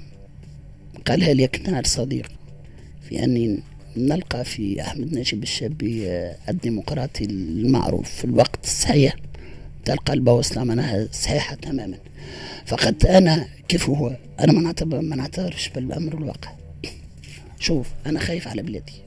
قالها 1.07 1.35
لي 1.35 1.47
كنار 1.47 1.85
صديق 1.85 2.31
في 3.09 3.25
أني 3.25 3.59
نلقى 3.97 4.45
في 4.45 4.81
أحمد 4.81 5.19
نجيب 5.19 5.43
الشابي 5.43 6.09
آه، 6.09 6.37
الديمقراطي 6.49 7.25
المعروف 7.25 8.11
في 8.11 8.25
الوقت 8.25 8.65
الصحيح 8.65 9.17
تلقى 9.85 10.13
البوصله 10.13 10.65
منها 10.65 11.09
صحيحة 11.13 11.55
تماما. 11.55 11.99
فقد 12.67 13.07
أنا 13.07 13.47
كيف 13.69 13.91
هو؟ 13.91 14.17
أنا 14.41 14.53
ما 14.53 15.17
نعتبرش 15.17 15.69
بالأمر 15.69 16.19
الواقع. 16.19 16.53
شوف 17.61 17.89
أنا 18.07 18.21
خايف 18.21 18.49
على 18.49 18.63
بلادي. 18.63 19.04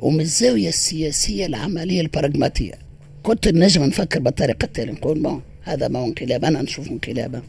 ومن 0.00 0.20
الزاويه 0.20 0.68
السياسية 0.68 1.46
العملية 1.46 2.00
البراغماتية. 2.00 2.74
كنت 3.22 3.48
نجم 3.48 3.84
نفكر 3.84 4.20
بالطريقة 4.20 4.64
التالية 4.64 4.92
نقول 4.92 5.22
بون 5.22 5.42
هذا 5.62 5.88
ما 5.88 6.04
انقلاب 6.04 6.44
أنا 6.44 6.62
نشوف 6.62 6.90
انقلابا 6.90 7.42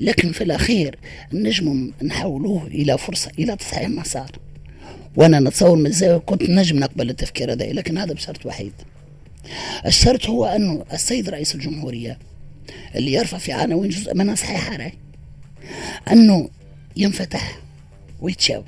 لكن 0.00 0.32
في 0.32 0.44
الأخير 0.44 0.98
نجم 1.32 1.92
نحولوه 2.02 2.66
إلى 2.66 2.98
فرصة 2.98 3.30
إلى 3.38 3.56
تصحيح 3.56 3.88
مسار. 3.88 4.30
وأنا 5.16 5.40
نتصور 5.40 5.76
من 5.76 5.86
الزاويه 5.86 6.18
كنت 6.18 6.42
نجم 6.42 6.78
نقبل 6.78 7.10
التفكير 7.10 7.52
هذا 7.52 7.72
لكن 7.72 7.98
هذا 7.98 8.12
بشرط 8.12 8.46
وحيد. 8.46 8.72
الشرط 9.86 10.26
هو 10.26 10.44
انه 10.44 10.84
السيد 10.92 11.28
رئيس 11.28 11.54
الجمهورية 11.54 12.18
اللي 12.94 13.12
يرفع 13.12 13.38
في 13.38 13.52
عناوين 13.52 13.90
جزء 13.90 14.14
منها 14.14 14.34
صحيحة 14.34 14.76
رأي 14.76 14.92
أنه 16.12 16.48
ينفتح 16.96 17.58
ويتشاور. 18.20 18.64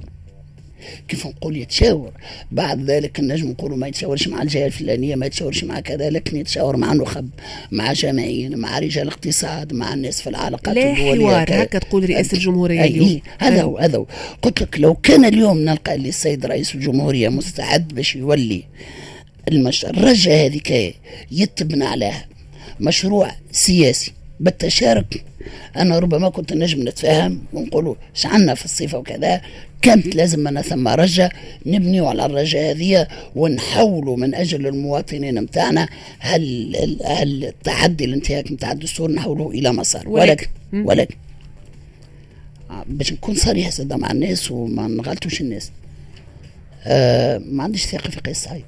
كيف 1.08 1.26
نقول 1.26 1.56
يتشاور. 1.56 2.12
بعد 2.52 2.90
ذلك 2.90 3.18
النجم 3.18 3.48
نقولوا 3.50 3.76
ما 3.76 3.88
يتشاورش 3.88 4.28
مع 4.28 4.42
الجهة 4.42 4.66
الفلانية 4.66 5.14
ما 5.14 5.26
يتشاورش 5.26 5.64
مع 5.64 5.80
كذا 5.80 6.10
لكن 6.10 6.36
يتشاور 6.36 6.76
مع 6.76 6.92
نخب 6.92 7.28
مع 7.72 7.92
جماعيين 7.92 8.58
مع 8.58 8.78
رجال 8.78 9.08
اقتصاد 9.08 9.72
مع 9.72 9.94
الناس 9.94 10.22
في 10.22 10.30
العلاقات 10.30 10.76
لا 10.76 10.94
حوار 10.94 11.62
هكا 11.62 11.78
تقول 11.78 12.10
رئاسة 12.10 12.36
الجمهورية 12.36 12.84
اليوم. 12.84 13.08
أي. 13.08 13.22
هذا 13.38 13.62
هو 13.62 13.78
هذا 13.78 13.98
هو. 13.98 14.06
قلت 14.42 14.62
لك 14.62 14.80
لو 14.80 14.94
كان 14.94 15.24
اليوم 15.24 15.58
نلقى 15.58 15.94
اللي 15.94 16.08
السيد 16.08 16.46
رئيس 16.46 16.74
الجمهورية 16.74 17.28
مستعد 17.28 17.88
باش 17.88 18.16
يولي 18.16 18.62
المش... 19.48 19.84
الرجة 19.84 20.46
هذيك 20.46 20.96
يتبنى 21.30 21.84
عليها 21.84 22.26
مشروع 22.80 23.30
سياسي 23.52 24.12
بالتشارك. 24.40 25.24
أنا 25.76 25.98
ربما 25.98 26.28
كنت 26.28 26.52
نجم 26.52 26.88
نتفاهم 26.88 27.42
ونقولوا 27.52 27.94
شعنا 28.14 28.54
في 28.54 28.64
الصيفه 28.64 28.98
وكذا 28.98 29.42
كانت 29.83 30.14
لازم 30.16 30.49
أنا 30.49 30.62
ثم 30.62 30.88
رجة 30.88 31.30
نبنيو 31.66 32.06
على 32.06 32.26
الرجة 32.26 32.71
هذه 32.71 33.09
ونحولوا 33.35 34.16
من 34.16 34.35
أجل 34.35 34.66
المواطنين 34.66 35.42
متاعنا 35.42 35.88
هل, 36.18 36.76
هل 37.04 37.45
التحدي 37.45 38.04
الانتهاك 38.04 38.52
متاع 38.52 38.73
الدستور 38.73 39.11
نحولوه 39.11 39.50
إلى 39.50 39.73
مسار. 39.73 40.09
ولكن 40.09 40.47
ولكن 40.73 41.14
آه، 42.71 42.85
باش 42.88 43.12
نكون 43.12 43.35
صريح 43.35 43.71
زاد 43.71 43.92
مع 43.92 44.11
الناس 44.11 44.50
وما 44.50 44.88
نغلطوش 44.88 45.40
الناس. 45.40 45.71
آه 46.85 47.38
ما 47.38 47.62
عنديش 47.64 47.87
ثقة 47.87 48.11
في 48.11 48.21
قيس 48.21 48.37
سعيد. 48.37 48.64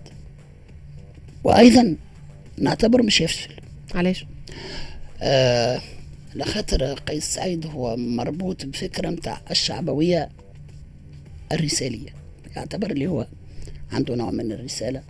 وأيضا 1.44 1.96
نعتبره 2.58 3.02
مش 3.02 3.20
يفشل. 3.20 3.50
علاش؟ 3.94 4.26
آه 5.22 5.80
لخاطر 6.34 6.94
قيس 6.94 7.24
سعيد 7.24 7.66
هو 7.66 7.96
مربوط 7.96 8.66
بفكرة 8.66 9.10
متاع 9.10 9.40
الشعبوية 9.50 10.28
الرسالية. 11.52 12.14
يعتبر 12.56 12.90
اللي 12.90 13.06
هو 13.06 13.26
عنده 13.92 14.14
نوع 14.14 14.30
من 14.30 14.52
الرسالة. 14.52 15.02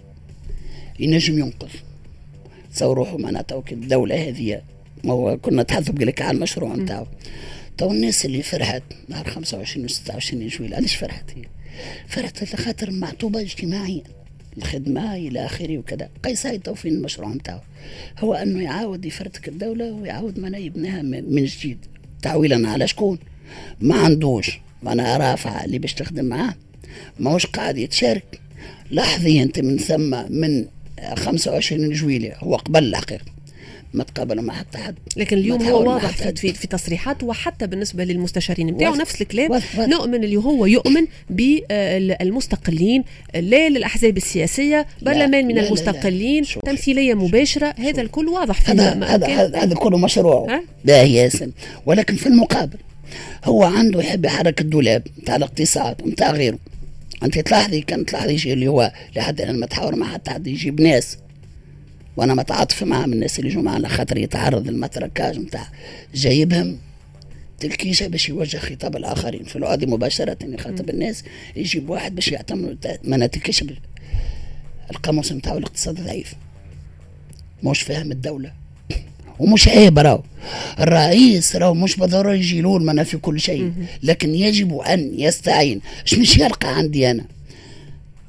ينجم 1.00 1.38
ينقذ. 1.38 1.70
تصوروحوا 2.74 3.18
معناتها 3.18 3.62
الدولة 3.72 4.28
هذه. 4.28 4.62
ما 5.04 5.12
هو 5.12 5.36
كنا 5.36 5.62
نتحدثوا 5.62 5.94
بقولك 5.94 6.22
على 6.22 6.36
المشروع 6.36 6.76
نتاعو. 6.76 7.06
تو 7.78 7.90
الناس 7.92 8.26
اللي 8.26 8.42
فرحت 8.42 8.82
نهار 9.08 9.28
25 9.30 9.84
و 9.84 9.88
26 9.88 10.46
جويل 10.48 10.74
علاش 10.74 10.96
فرحت 10.96 11.30
هي؟ 11.36 11.44
فرحت 12.08 12.54
لخاطر 12.54 12.90
معطوبة 12.90 13.40
اجتماعيا 13.40 14.02
الخدمة 14.56 15.16
إلى 15.16 15.44
آخره 15.44 15.78
وكذا. 15.78 16.10
قيس 16.24 16.42
تو 16.42 16.74
فين 16.74 16.94
المشروع 16.94 17.28
نتاعو؟ 17.28 17.60
هو 18.18 18.34
أنه 18.34 18.62
يعاود 18.62 19.04
يفرتك 19.04 19.48
الدولة 19.48 19.92
ويعاود 19.92 20.38
ما 20.38 20.58
يبنيها 20.58 21.02
من 21.02 21.44
جديد. 21.44 21.78
تعويلا 22.22 22.68
على 22.68 22.88
شكون؟ 22.88 23.18
ما 23.80 23.94
عندوش. 23.94 24.60
وأنا 24.82 25.16
رافعه 25.16 25.64
اللي 25.64 25.78
باش 25.78 25.94
تخدم 25.94 26.24
معاه. 26.24 26.54
ماهوش 27.18 27.46
قاعد 27.46 27.78
يتشارك. 27.78 28.40
لحظيا 28.90 29.42
أنت 29.42 29.60
من 29.60 29.78
ثم 29.78 30.32
من 30.32 30.64
25 31.14 31.90
جويلية 31.92 32.36
هو 32.38 32.56
قبل 32.56 32.84
الحقيقة 32.84 33.24
ما 33.94 34.04
تقابلوا 34.04 34.42
مع 34.42 34.54
حتى 34.54 34.78
حد. 34.78 34.94
لكن 35.16 35.38
اليوم 35.38 35.62
هو 35.62 35.90
واضح 35.90 36.08
في, 36.08 36.34
في, 36.34 36.52
في 36.52 36.66
تصريحات 36.66 37.22
وحتى 37.22 37.66
بالنسبة 37.66 38.04
للمستشارين 38.04 38.66
نتاعو 38.66 38.94
نفس 38.94 39.22
الكلام. 39.22 39.60
نؤمن 39.78 40.24
اللي 40.24 40.36
هو 40.36 40.66
يؤمن 40.66 41.06
بالمستقلين 41.30 43.04
لا 43.34 43.68
للأحزاب 43.68 44.16
السياسية 44.16 44.86
برلمان 45.02 45.46
من 45.46 45.54
لا 45.54 45.66
المستقلين 45.66 46.42
لا. 46.42 46.48
لا 46.48 46.72
تمثيلية 46.72 47.14
مباشرة. 47.14 47.74
شوف. 47.76 47.80
هذا 47.80 48.02
الكل 48.02 48.28
واضح 48.28 48.60
في 48.60 48.72
هذا 48.72 49.06
هذا 49.06 49.58
هذا 49.58 49.74
كله 49.74 49.98
مشروع. 49.98 50.60
باهي 50.84 51.14
ياسم 51.14 51.50
ولكن 51.86 52.16
في 52.16 52.26
المقابل 52.26 52.78
هو 53.44 53.64
عنده 53.64 54.00
يحب 54.00 54.24
يحرك 54.24 54.60
الدولاب 54.60 55.06
نتاع 55.22 55.36
الاقتصاد 55.36 56.08
نتاع 56.08 56.30
غيره. 56.30 56.58
أنت 57.22 57.38
تلاحظي 57.38 57.80
كان 57.80 58.06
تلاحظي 58.06 58.38
شيء 58.38 58.52
اللي 58.52 58.68
هو 58.68 58.92
لحد 59.16 59.40
الآن 59.40 59.60
متحاور 59.60 59.96
مع 59.96 60.12
حتى 60.12 60.30
حد 60.30 60.46
يجيب 60.46 60.80
ناس. 60.80 61.18
وأنا 62.16 62.34
متعاطف 62.34 62.82
معاه 62.82 63.06
من 63.06 63.12
الناس 63.12 63.38
اللي 63.38 63.50
يجوا 63.50 63.62
معنا 63.62 63.88
خاطر 63.88 64.18
يتعرض 64.18 64.68
للمتركاج 64.68 65.38
نتاع 65.38 65.68
جايبهم 66.14 66.78
تلكيشة 67.60 68.06
باش 68.06 68.28
يوجه 68.28 68.56
خطاب 68.56 68.96
الآخرين. 68.96 69.44
في 69.44 69.56
العادي 69.56 69.86
مباشرة 69.86 70.38
يخاطب 70.42 70.90
الناس 70.90 71.24
يجيب 71.56 71.90
واحد 71.90 72.14
باش 72.14 72.32
يعتمروا 72.32 72.74
ما 73.04 73.16
نتلكش 73.16 73.64
القاموس 74.90 75.32
نتاعو 75.32 75.58
الاقتصاد 75.58 76.04
ضعيف. 76.04 76.34
مش 77.62 77.82
فاهم 77.82 78.12
الدولة. 78.12 78.52
ومش 79.38 79.68
عيب 79.68 79.98
راهو. 79.98 80.22
الرئيس 80.80 81.56
راهو 81.56 81.74
مش 81.74 81.96
بالضرورة 81.96 82.34
يجي 82.34 82.60
له 82.60 82.76
المنى 82.76 83.04
في 83.04 83.16
كل 83.16 83.40
شيء 83.40 83.72
لكن 84.02 84.34
يجب 84.34 84.76
أن 84.78 85.12
يستعين. 85.16 85.80
مش 86.18 86.38
يلقى 86.38 86.76
عندي 86.76 87.10
أنا؟ 87.10 87.24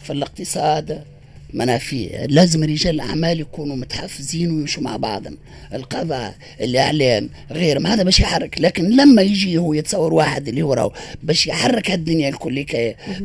في 0.04 0.14
الاقتصاد 0.14 1.04
منافي 1.54 2.28
لازم 2.30 2.64
رجال 2.64 2.96
الأعمال 2.96 3.40
يكونوا 3.40 3.76
متحفزين 3.76 4.52
ويمشوا 4.52 4.84
مع 4.84 4.98
بعضهم. 4.98 5.38
القضاء 5.74 6.36
الاعلام 6.62 7.30
غير 7.52 7.80
ما 7.80 7.94
هذا 7.94 8.04
باش 8.04 8.20
يحرك 8.20 8.62
لكن 8.62 8.90
لما 8.90 9.22
يجي 9.22 9.58
هو 9.58 9.74
يتصور 9.74 10.14
واحد 10.14 10.48
اللي 10.48 10.62
هو 10.62 10.74
راهو 10.74 10.92
باش 11.24 11.48
يحرك 11.48 11.92
الدنيا 11.92 12.30
الكل 12.30 12.66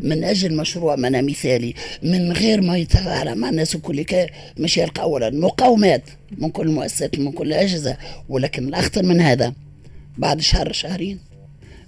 من 0.02 0.24
أجل 0.24 0.56
مشروع 0.56 0.96
منا 0.96 1.22
مثالي 1.22 1.74
من 2.02 2.32
غير 2.32 2.60
ما 2.60 2.76
يتفاعل 2.76 3.34
مع 3.34 3.48
الناس 3.48 3.74
الكل 3.74 4.04
مش 4.58 4.78
يلقى 4.78 5.02
اولا 5.02 5.30
مقاومات 5.30 6.02
من 6.38 6.50
كل 6.50 6.66
المؤسسات 6.66 7.18
من 7.18 7.32
كل 7.32 7.46
الأجهزة. 7.46 7.96
ولكن 8.28 8.68
الأخطر 8.68 9.02
من 9.02 9.20
هذا 9.20 9.52
بعد 10.18 10.40
شهر 10.40 10.72
شهرين 10.72 11.18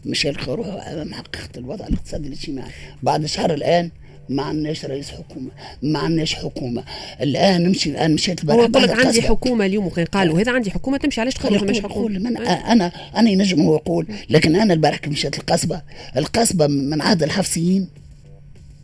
مش 0.04 0.24
يلقى 0.24 0.56
روحه 0.56 0.92
أمام 0.92 1.14
حقيقه 1.14 1.48
الوضع 1.56 1.86
الاقتصادي 1.86 2.28
الاجتماعي. 2.28 2.70
بعد 3.02 3.26
شهر 3.26 3.54
الآن 3.54 3.90
ما 4.28 4.42
عندناش 4.42 4.84
رئيس 4.84 5.10
حكومة 5.10 5.50
ما 5.82 5.98
عندناش 5.98 6.34
حكومة. 6.34 6.84
الآن 7.20 7.62
نمشي 7.62 7.90
الآن 7.90 8.14
مشيت 8.14 8.40
البارح 8.40 8.60
هو 8.60 8.66
يقول 8.66 8.82
لك 8.82 9.06
عندي 9.06 9.22
حكومة 9.22 9.66
اليوم 9.66 9.86
وكان 9.86 10.04
قالوا 10.04 10.40
هذا 10.40 10.52
عندي 10.52 10.70
حكومة 10.70 10.96
تمشي 10.96 11.20
علاش 11.20 11.34
تقول 11.34 11.70
مش 11.70 11.80
حكومة. 11.80 12.18
من 12.18 12.36
أنا 12.46 12.92
أنا 13.16 13.30
ينجم 13.30 13.60
هو 13.60 13.74
يقول 13.74 14.06
لكن 14.30 14.56
أنا 14.56 14.74
البارح 14.74 15.00
مشيت 15.08 15.38
القصبه 15.38 15.82
القصبة 16.16 16.66
من 16.66 17.02
عهد 17.02 17.22
الحفصيين. 17.22 17.88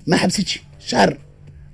ما 0.06 0.16
حبستش. 0.16 0.61
شهر 0.87 1.18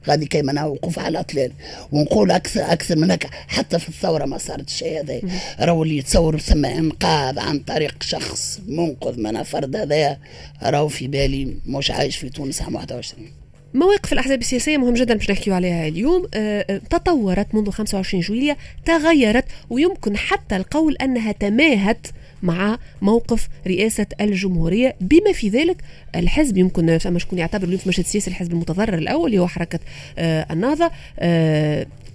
غادي 0.08 0.26
كيما 0.26 0.64
وقوف 0.64 0.98
على 0.98 1.08
الأطلال. 1.08 1.52
ونقول 1.92 2.30
أكثر 2.30 2.72
أكثر 2.72 2.96
من 2.96 3.10
هكا. 3.10 3.28
حتى 3.48 3.78
في 3.78 3.88
الثورة 3.88 4.24
ما 4.24 4.38
صارت 4.38 4.68
الشيء 4.68 5.00
هذا. 5.00 5.20
راهو 5.60 5.82
اللي 5.82 5.96
يتصور 5.96 6.38
ثم 6.38 6.64
إنقاذ 6.64 7.38
عن 7.38 7.58
طريق 7.58 8.02
شخص 8.02 8.60
منقذ 8.66 9.20
من 9.20 9.42
فرد 9.42 9.76
هذا 9.76 10.18
راهو 10.62 10.88
في 10.88 11.06
بالي 11.06 11.56
مش 11.66 11.90
عايش 11.90 12.16
في 12.16 12.30
تونس 12.30 12.62
عام 12.62 12.74
21 12.74 13.37
مواقف 13.74 14.12
الأحزاب 14.12 14.40
السياسية 14.40 14.76
مهم 14.76 14.94
جدا 14.94 15.14
باش 15.14 15.30
نحكيو 15.30 15.54
عليها 15.54 15.88
اليوم. 15.88 16.26
آه، 16.34 16.66
آه، 16.70 16.80
تطورت 16.90 17.54
منذ 17.54 17.70
25 17.70 18.22
جويلية 18.22 18.56
تغيرت 18.84 19.44
ويمكن 19.70 20.16
حتى 20.16 20.56
القول 20.56 20.96
أنها 20.96 21.32
تماهت 21.32 22.06
مع 22.42 22.78
موقف 23.02 23.48
رئاسة 23.66 24.06
الجمهورية. 24.20 24.96
بما 25.00 25.32
في 25.32 25.48
ذلك 25.48 25.76
الحزب 26.16 26.58
يمكن 26.58 26.98
فما 26.98 27.18
شكون 27.18 27.38
يعتبر 27.38 27.64
اليوم 27.64 27.78
في 27.78 27.88
مشهد 27.88 28.04
السياسي 28.04 28.30
الحزب 28.30 28.52
المتضرر 28.52 28.94
الأول 28.94 29.26
اللي 29.26 29.38
هو 29.38 29.46
حركة 29.46 29.78
آه 30.18 30.46
النهضة. 30.50 30.90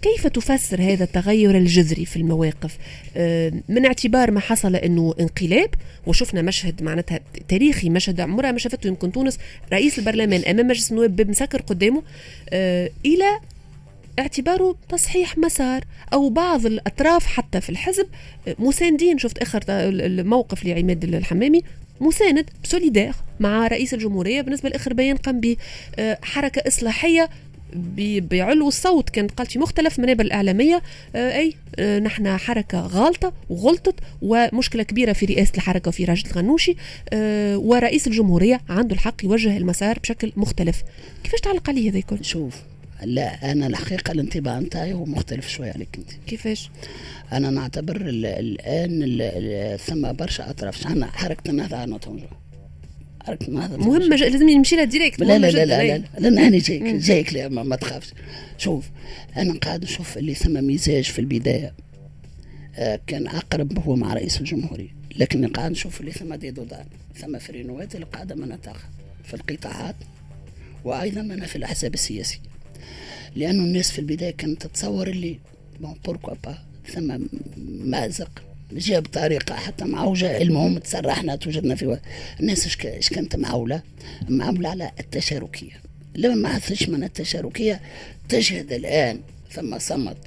كيف 0.03 0.27
تفسر 0.27 0.81
هذا 0.81 1.03
التغير 1.03 1.57
الجذري 1.57 2.05
في 2.05 2.15
المواقف؟ 2.15 2.77
آه 3.17 3.53
من 3.69 3.85
اعتبار 3.85 4.31
ما 4.31 4.39
حصل 4.39 4.75
إنه 4.75 5.15
انقلاب 5.19 5.69
وشفنا 6.07 6.41
مشهد 6.41 6.83
معناتها 6.83 7.19
تاريخي 7.47 7.89
مشهد 7.89 8.19
عمرها 8.19 8.51
ما 8.51 8.57
شافته 8.57 8.87
يمكن 8.87 9.11
تونس 9.11 9.39
رئيس 9.73 9.99
البرلمان 9.99 10.41
أمام 10.43 10.67
مجلس 10.67 10.91
النواب 10.91 11.15
باب 11.15 11.29
مسكر 11.29 11.61
قدامه 11.61 12.03
آه 12.49 12.89
إلى 13.05 13.39
اعتباره 14.19 14.75
تصحيح 14.89 15.37
مسار 15.37 15.83
أو 16.13 16.29
بعض 16.29 16.65
الأطراف 16.65 17.25
حتى 17.25 17.61
في 17.61 17.69
الحزب. 17.69 18.07
مساندين 18.59 19.17
شفت 19.17 19.37
آخر 19.37 19.63
الموقف 19.69 20.65
لعماد 20.65 21.03
الحمامي؟ 21.03 21.61
مساند 22.01 22.49
solidaire 22.63 23.13
مع 23.39 23.67
رئيس 23.67 23.93
الجمهورية 23.93 24.41
بالنسبة 24.41 24.69
لآخر 24.69 24.93
بيان 24.93 25.15
قام 25.15 25.41
بحركه 25.97 26.67
إصلاحية 26.67 27.29
بعلو 28.19 28.67
الصوت. 28.67 29.09
كانت 29.09 29.31
قالت 29.31 29.51
في 29.51 29.59
مختلف 29.59 29.99
منابر 29.99 30.25
الإعلامية 30.25 30.81
آه، 31.15 31.37
أي 31.37 31.53
آه، 31.79 31.99
نحن 31.99 32.37
حركة 32.37 32.81
غالطة 32.81 33.33
وغلطت 33.49 33.95
ومشكلة 34.21 34.83
كبيرة 34.83 35.13
في 35.13 35.25
رئاسة 35.25 35.51
الحركة 35.55 35.89
وفي 35.89 36.05
راجل 36.05 36.29
الغنوشي 36.31 36.75
آه، 37.13 37.57
ورئيس 37.57 38.07
الجمهورية 38.07 38.61
عنده 38.69 38.93
الحق 38.95 39.23
يوجه 39.23 39.57
المسار 39.57 39.99
بشكل 39.99 40.31
مختلف. 40.35 40.83
كيفاش 41.23 41.39
تعلق 41.39 41.69
عليه 41.69 41.89
هذا 41.89 41.97
الكل؟ 41.97 42.25
شوف 42.25 42.55
لا 43.03 43.51
أنا 43.51 43.67
الحقيقة 43.67 44.11
الانطباع 44.11 44.59
نتاعي 44.59 44.93
هو 44.93 45.05
مختلف 45.05 45.47
شوية 45.47 45.71
عليك 45.71 45.89
أنت. 45.97 46.11
كيفاش؟ 46.27 46.69
أنا 47.31 47.49
نعتبر 47.49 48.01
الآن 48.05 49.77
ثم 49.77 50.11
برشا 50.13 50.49
أطراف. 50.49 50.77
شحال 50.77 51.05
حركة 51.05 51.49
النهضة 51.49 51.77
على 51.77 51.99
تونجو 51.99 52.25
مهمه 53.77 54.15
لازم 54.15 54.49
نمشي 54.49 54.75
لها 54.75 54.83
directe 54.83 55.19
لا 55.19 55.37
لا 55.37 55.51
لا 55.51 55.65
لا, 55.65 55.65
لا, 55.65 55.97
لا, 55.97 56.29
لا 56.29 56.47
أنا 56.47 56.57
جايك 56.57 56.83
جايك 56.83 57.35
ما, 57.35 57.63
ما 57.63 57.75
تخافش. 57.75 58.13
شوف 58.57 58.89
أنا 59.37 59.53
قاعد 59.53 59.83
نشوف 59.83 60.17
اللي 60.17 60.33
ثم 60.33 60.53
مزاج 60.53 61.03
في 61.03 61.19
البداية. 61.19 61.73
آه 62.75 62.99
كان 63.07 63.27
أقرب 63.27 63.79
هو 63.79 63.95
مع 63.95 64.13
رئيس 64.13 64.39
الجمهورية. 64.39 64.95
لكن 65.15 65.47
قاعد 65.47 65.71
نشوف 65.71 66.01
اللي 66.01 66.11
ثم 66.11 66.35
de 66.35 66.51
dedans 66.51 66.85
ثم 67.15 67.39
freinوات 67.39 67.95
اللي 67.95 68.05
قاعدة 68.05 68.35
مناطق 68.35 68.77
في 69.23 69.33
القطاعات 69.33 69.95
وأيضا 70.83 71.21
من 71.21 71.45
في 71.45 71.55
الأحزاب 71.55 71.93
السياسية. 71.93 72.39
لأنه 73.35 73.63
الناس 73.63 73.91
في 73.91 73.99
البداية 73.99 74.31
كانت 74.31 74.61
تتصور 74.61 75.07
اللي 75.07 75.39
bon 75.79 75.95
pourquoi 76.05 76.33
pas 76.43 76.57
ثم 76.93 77.17
مازق. 77.85 78.43
جاء 78.79 78.99
بطريقة 78.99 79.55
حتى 79.55 79.85
معوجة 79.85 80.41
المهم 80.41 80.77
تسرحنا 80.77 81.35
توجدنا 81.35 81.75
في 81.75 81.99
الناس 82.39 82.77
إيش 82.85 83.09
كانت 83.09 83.35
معولة 83.35 83.81
معولة 84.29 84.69
على 84.69 84.91
التشاركية. 84.99 85.71
لما 86.15 86.35
ما 86.35 86.49
حثش 86.49 86.89
من 86.89 87.03
التشاركية. 87.03 87.81
تشهد 88.29 88.73
الآن 88.73 89.19
ثم 89.51 89.79
صمت 89.79 90.17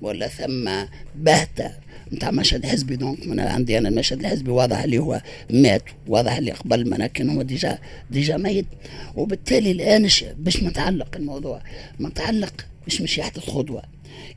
ولا 0.00 0.28
ثم 0.28 0.70
بهتة 1.14 1.70
نتاع 2.12 2.30
مشهد 2.30 2.66
حزبي 2.66 2.96
donc 2.96 3.26
من 3.26 3.40
عندي 3.40 3.78
أنا 3.78 3.88
المشهد 3.88 4.20
الحزبي 4.20 4.50
واضح 4.50 4.82
اللي 4.82 4.98
هو 4.98 5.22
مات 5.50 5.82
واضح 6.06 6.36
اللي 6.36 6.52
قبل 6.52 6.88
ما 6.88 7.06
كان 7.06 7.30
هو 7.30 7.42
déjà 7.42 7.78
déjà 8.10 8.36
ميت. 8.36 8.66
وبالتالي 9.14 9.70
الآن 9.70 10.08
باش 10.38 10.62
متعلق 10.62 11.16
الموضوع؟ 11.16 11.62
متعلق 12.00 12.66
باش 12.84 13.00
مش 13.00 13.18
يحدث 13.18 13.50
خطوة. 13.50 13.82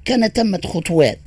كان 0.05 0.33
تمت 0.33 0.67
خطوات. 0.67 1.19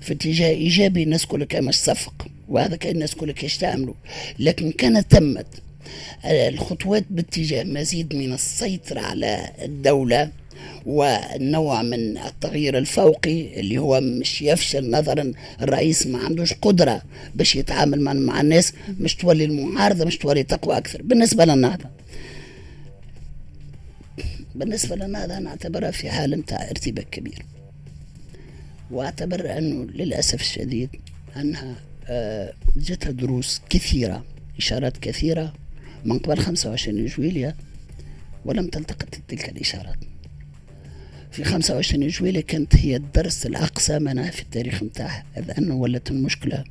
في 0.00 0.12
اتجاه 0.12 0.48
إيجابي 0.50 1.02
الناس 1.02 1.26
كلها 1.26 1.46
كانت 1.46 1.74
صفق 1.74 2.26
وهذا 2.48 2.76
كأن 2.76 2.94
الناس 2.94 3.14
كلها 3.14 3.34
يشتعملوا 3.42 3.94
لكن 4.38 4.70
كانت 4.72 5.10
تمت 5.10 5.46
الخطوات 6.24 7.04
باتجاه 7.10 7.64
مزيد 7.64 8.14
من 8.14 8.32
السيطرة 8.32 9.00
على 9.00 9.50
الدولة 9.62 10.30
ونوع 10.86 11.82
من 11.82 12.18
التغيير 12.18 12.78
الفوقي 12.78 13.60
اللي 13.60 13.78
هو 13.78 14.00
مش 14.00 14.42
يفشل 14.42 14.90
نظرا 14.90 15.32
الرئيس 15.62 16.06
ما 16.06 16.18
عندوش 16.18 16.52
قدرة 16.52 17.02
باش 17.34 17.56
يتعامل 17.56 18.00
مع, 18.00 18.12
مع 18.12 18.40
الناس 18.40 18.72
مش 19.00 19.14
تولي 19.16 19.44
المعارضة 19.44 20.04
مش 20.04 20.18
تولي 20.18 20.42
تقوى 20.42 20.76
أكثر. 20.76 21.02
بالنسبة 21.02 21.44
للنهضة 21.44 21.84
بالنسبة 24.54 24.96
للنهضة 24.96 25.38
نعتبرها 25.38 25.90
في 25.90 26.10
حالة 26.10 26.36
متاع 26.36 26.62
ارتباك 26.70 27.06
كبير. 27.10 27.42
وأعتبر 28.90 29.58
أنه 29.58 29.84
للأسف 29.84 30.40
الشديد 30.40 30.90
أنها 31.36 31.76
آه، 32.08 32.52
جتها 32.76 33.10
دروس 33.10 33.60
كثيرة 33.70 34.24
إشارات 34.58 34.96
كثيرة 34.96 35.52
من 36.04 36.18
قبل 36.18 36.38
25 36.38 37.06
جويلية 37.06 37.56
ولم 38.44 38.68
تلتقط 38.68 39.08
تلك 39.28 39.48
الإشارات. 39.48 39.96
في 41.30 41.44
25 41.44 42.08
جويلية 42.08 42.40
كانت 42.40 42.76
هي 42.76 42.96
الدرس 42.96 43.46
الأقصى 43.46 43.98
منها 43.98 44.30
في 44.30 44.42
التاريخ 44.42 44.82
نتاعها 44.82 45.24
إذ 45.36 45.50
أنه 45.58 45.74
ولت 45.74 46.10
المشكلة 46.10 46.64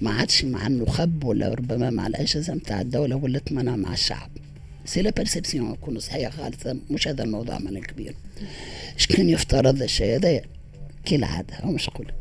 ما 0.00 0.10
عادش 0.10 0.44
مع 0.44 0.66
النخب 0.66 1.24
ولا 1.24 1.48
ربما 1.48 1.90
مع 1.90 2.06
الأجهزة 2.06 2.54
نتاع 2.54 2.80
الدولة 2.80 3.16
ولت 3.16 3.52
منها 3.52 3.76
مع 3.76 3.92
الشعب. 3.92 4.30
c'est 4.84 5.02
la 5.02 5.10
perception 5.10 5.72
يكون 5.72 5.98
صحيحة 5.98 6.42
غالطة 6.42 6.76
مش 6.90 7.08
هذا 7.08 7.24
الموضوع 7.24 7.58
من 7.58 7.76
الكبير. 7.76 8.14
اش 8.96 9.06
كان 9.06 9.28
يفترض 9.28 9.82
الشيء 9.82 10.16
هذا 10.16 10.40
كالعادة 11.04 11.54
أو 11.54 11.72
مش 11.72 11.88
أقول 11.88 12.12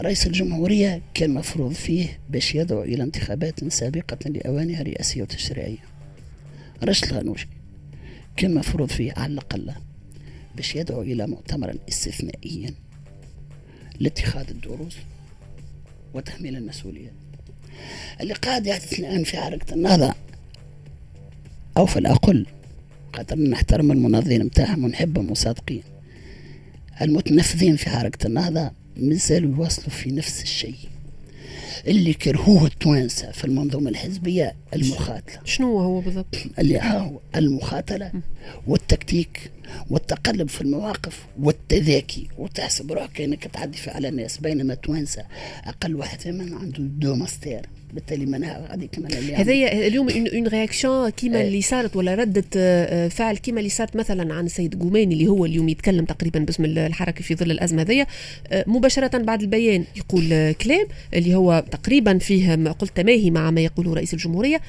رئيس 0.00 0.26
الجمهورية 0.26 1.02
كان 1.14 1.34
مفروض 1.34 1.72
فيه 1.72 2.18
باش 2.30 2.54
يدعو 2.54 2.82
إلى 2.82 3.02
انتخابات 3.02 3.68
سابقة 3.68 4.30
لأوانها 4.30 4.82
رئاسية 4.82 5.22
وتشريعية. 5.22 5.78
رشد 6.84 7.04
الغنوشي 7.04 7.48
كان 8.36 8.54
مفروض 8.54 8.88
فيه 8.88 9.12
على 9.16 9.32
الأقل 9.32 9.72
باش 10.56 10.76
يدعو 10.76 11.02
إلى 11.02 11.26
مؤتمرا 11.26 11.74
استثنائيا 11.88 12.74
لاتخاذ 14.00 14.50
الدروس 14.50 14.96
وتحميل 16.14 16.56
المسؤوليات. 16.56 17.12
اللي 18.20 18.34
قاعد 18.34 18.66
يحدث 18.66 18.98
الآن 18.98 19.24
في 19.24 19.36
حركة 19.36 19.74
النهضة 19.74 20.14
أو 21.76 21.86
في 21.86 21.98
الأقل 21.98 22.46
خاطر 23.16 23.38
نحترم 23.38 23.92
المنظمين 23.92 24.44
متاعهم 24.44 24.84
ونحبهم 24.84 25.30
وصادقين 25.30 25.82
المتنفذين 27.02 27.76
في 27.76 27.90
حركة 27.90 28.26
النهضة 28.26 28.70
مازالوا 28.96 29.56
يواصلوا 29.56 29.88
في 29.90 30.10
نفس 30.12 30.42
الشيء. 30.42 30.74
اللي 31.86 32.14
كرهوه 32.14 32.66
التوانسة 32.66 33.30
في 33.30 33.44
المنظومة 33.44 33.90
الحزبية 33.90 34.54
المخاتلة. 34.74 35.40
شنو 35.44 35.78
هو 35.78 36.00
بالضبط؟ 36.00 36.36
اللي 36.58 36.80
هو 36.80 37.20
المخاتلة 37.36 38.12
والتكتيك 38.66 39.50
والتقلب 39.90 40.48
في 40.48 40.60
المواقف 40.60 41.26
والتذاكي 41.40 42.28
وتحسب 42.38 42.92
روحك 42.92 43.20
إنك 43.20 43.44
تعدي 43.44 43.78
في 43.78 43.90
على 43.90 44.08
الناس 44.08 44.38
بينما 44.38 44.72
التوانسة 44.72 45.22
أقل 45.64 45.94
واحد 45.94 46.20
ثمن 46.20 46.54
عنده 46.54 46.78
deux 46.78 47.14
mastères 47.14 47.66
بالتالي 47.92 48.26
منها 48.26 48.68
غادي 48.70 48.86
كما 48.86 49.08
هذايا 49.34 49.86
اليوم 49.86 50.08
une 50.08 50.46
réaction 50.46 51.10
كيما. 51.10 51.40
اللي 51.40 51.62
صارت 51.62 51.96
ولا 51.96 52.14
ردة 52.14 52.44
آه، 52.56 53.08
فعل 53.08 53.36
كيما 53.36 53.58
اللي 53.58 53.70
صارت 53.70 53.96
مثلا 53.96 54.34
عن 54.34 54.46
السيد 54.46 54.82
قوماني 54.82 55.14
اللي 55.14 55.26
هو 55.26 55.44
اليوم 55.44 55.68
يتكلم 55.68 56.04
تقريبا 56.04 56.38
باسم 56.38 56.64
الحركة 56.64 57.22
في 57.22 57.34
ظل 57.34 57.50
الأزمة 57.50 57.82
هذيا 57.82 58.06
آه، 58.48 58.64
مباشرة 58.66 59.18
بعد 59.18 59.42
البيان 59.42 59.84
يقول 59.96 60.52
كلام 60.52 60.86
اللي 61.14 61.34
هو 61.34 61.64
تقريبا 61.70 62.18
فيه 62.18 62.54
قلت 62.54 62.96
تماهي 62.96 63.30
مع 63.30 63.50
ما 63.50 63.60
يقوله 63.60 63.94
رئيس 63.94 64.14
الجمهورية 64.14 64.60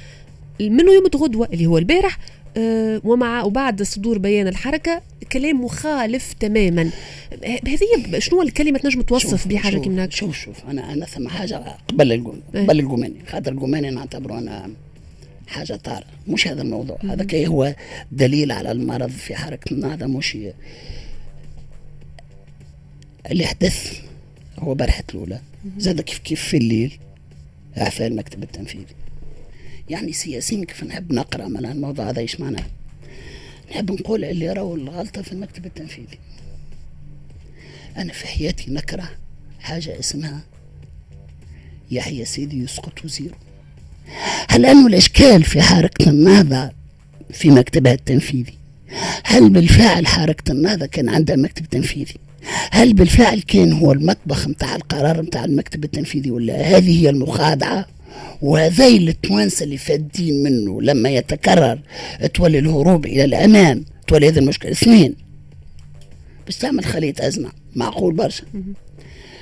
منه 0.60 0.94
يوم 0.94 1.04
غدوة 1.16 1.50
اللي 1.54 1.66
هو 1.66 1.78
البارح 1.78 2.20
آه، 2.58 3.02
ومع 3.04 3.44
وبعد 3.44 3.84
صدور 3.84 4.18
بيان 4.18 4.48
الحركة 4.48 5.02
كلام 5.34 5.66
مخالف 5.66 6.34
تماما. 6.34 6.90
هذه 7.44 8.20
شنو 8.20 8.42
الكلمة 8.42 8.80
تنجم 8.80 9.02
توصف 9.02 9.48
بحاجة 9.48 9.78
كيما 9.78 10.10
شوف 10.10 10.38
شوف 10.38 10.66
أنا 10.66 10.94
أنا 10.94 11.06
ثم 11.06 11.28
حاجة 11.28 11.56
قبل 11.88 12.12
إيه. 12.12 12.64
قبل 12.64 12.80
الجوماني 12.80 13.16
خاطر 13.28 13.52
الجوماني 13.52 13.90
نعتبره 13.90 14.40
أنا 14.40 14.72
حاجة 15.48 15.74
طارئة. 15.74 16.08
مش 16.28 16.48
هذا 16.48 16.62
الموضوع. 16.62 16.98
هذا 17.04 17.24
كي 17.24 17.48
هو 17.48 17.76
دليل 18.12 18.52
على 18.52 18.72
المرض 18.72 19.10
في 19.10 19.36
حركة 19.36 19.74
النهضه 19.74 20.06
مش 20.06 20.38
اللي 23.32 23.46
حدث 23.46 24.00
هو 24.60 24.74
برحة 24.74 25.04
الأولى. 25.14 25.40
زاد 25.78 26.02
كيف 26.02 26.18
كيف 26.18 26.42
في 26.42 26.58
الليل. 26.58 26.98
عفا 27.78 28.08
المكتب 28.08 28.44
التنفيذي. 28.44 28.96
يعني 29.90 30.14
سياسيين 30.14 30.64
كيف 30.64 30.84
نحب 30.84 31.14
نقرأ 31.14 31.48
من 31.48 31.66
الموضوع 31.66 32.10
هذا؟ 32.10 32.20
إيش 32.20 32.40
معناه 32.40 32.64
نحب 33.72 33.92
نقول 33.92 34.26
اللي 34.26 34.54
راهو 34.54 34.76
الغلطة 34.76 35.22
في 35.22 35.32
المكتب 35.32 35.66
التنفيذي. 35.66 36.20
أنا 37.98 38.14
في 38.14 38.28
حياتي 38.28 38.72
نكره 38.72 39.10
حاجة 39.60 40.00
اسمها 40.00 40.42
يحيى 41.92 42.26
سيدي 42.26 42.64
يسقط 42.64 43.06
وزيره. 43.06 43.36
هل 44.50 44.66
أنه 44.66 44.88
الإشكال 44.88 45.44
في 45.44 45.62
حركة 45.62 46.10
النهضه 46.10 46.72
في 47.32 47.52
مكتبها 47.52 47.94
التنفيذي؟ 47.94 48.54
هل 49.24 49.50
بالفعل 49.50 50.08
حركة 50.08 50.52
النهضة 50.52 50.86
كان 50.86 51.10
عندها 51.10 51.36
مكتب 51.36 51.66
تنفيذي 51.66 52.16
هل 52.72 52.94
بالفعل 52.94 53.42
كان 53.42 53.74
هو 53.74 53.92
المطبخ 53.92 54.48
متاع 54.48 54.76
القرار 54.76 55.22
متاع 55.22 55.46
المكتب 55.46 55.84
التنفيذي 55.84 56.32
ولا 56.32 56.62
هذه 56.62 57.02
هي 57.02 57.10
المخادعة؟ 57.10 57.86
وهذي 58.42 58.98
التوانسة 58.98 59.64
اللي 59.64 59.78
فادين 59.78 60.44
منه 60.44 60.82
لما 60.82 61.10
يتكرر 61.10 61.80
تولي 62.34 62.60
الهروب 62.60 63.06
إلى 63.06 63.26
الأمام 63.26 63.86
تولي 64.08 64.28
هذا 64.28 64.40
المشكلة. 64.40 64.72
اثنين 64.72 65.16
باش 66.46 66.56
تعمل 66.58 66.86
خلية 66.86 67.14
أزمة. 67.20 67.52
معقول 67.76 68.14
برشا. 68.14 68.44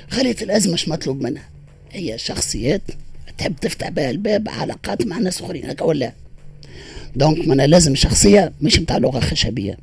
خلية 0.09 0.35
الأزمة 0.41 0.73
مش 0.73 0.89
مطلوب 0.89 1.21
منها؟ 1.21 1.49
هي 1.91 2.17
شخصيات 2.17 2.81
تحب 3.37 3.55
تفتح 3.61 3.89
بها 3.89 4.09
الباب 4.09 4.49
علاقات 4.49 5.07
مع 5.07 5.17
ناس 5.17 5.41
أخرين 5.41 5.65
هكا 5.65 5.85
ولا؟ 5.85 6.13
donc 7.15 7.47
ما 7.47 7.53
أنا 7.53 7.67
لازم 7.67 7.95
شخصية 7.95 8.51
مش 8.61 8.79
نتاع 8.79 8.97
لغة 8.97 9.19
خشبية. 9.19 9.77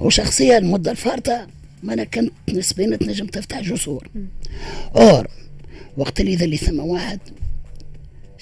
وشخصية 0.00 0.58
المدة 0.58 0.90
الفارطة 0.90 1.46
ما 1.82 1.92
أنا 1.94 2.04
كنت 2.04 2.32
نسبيا 2.48 2.96
تنجم 2.96 3.26
تفتح 3.26 3.60
جسور. 3.60 4.08
or 4.96 5.28
وقت 5.96 6.20
اللي 6.20 6.32
اذا 6.32 6.44
اللي 6.44 6.56
ثم 6.56 6.80
واحد 6.80 7.18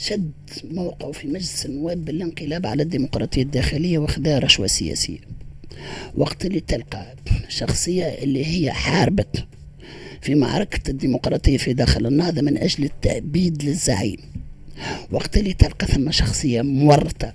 شد 0.01 0.31
موقعه 0.65 1.13
في 1.13 1.29
مجلس 1.29 1.67
النواب 1.67 2.05
بالانقلاب 2.05 2.67
على 2.67 2.83
الديمقراطية 2.83 3.43
الداخلية 3.43 3.99
واخذها 3.99 4.39
رشوة 4.39 4.67
سياسية. 4.67 5.19
وقت 6.17 6.47
اللي 6.47 6.61
تلقى 6.61 7.15
شخصية 7.49 8.05
اللي 8.05 8.47
هي 8.47 8.73
حاربت 8.73 9.45
في 10.23 10.35
معركة 10.35 10.91
الديمقراطية 10.91 11.57
في 11.57 11.73
داخل 11.73 12.07
النهضة 12.07 12.43
من 12.43 12.59
أجل 12.59 12.85
التأبيد 12.85 13.63
للزعيم. 13.63 14.19
وقت 15.11 15.37
اللي 15.37 15.53
تلقى 15.53 15.87
ثم 15.87 16.11
شخصية 16.11 16.63
مورطة 16.63 17.33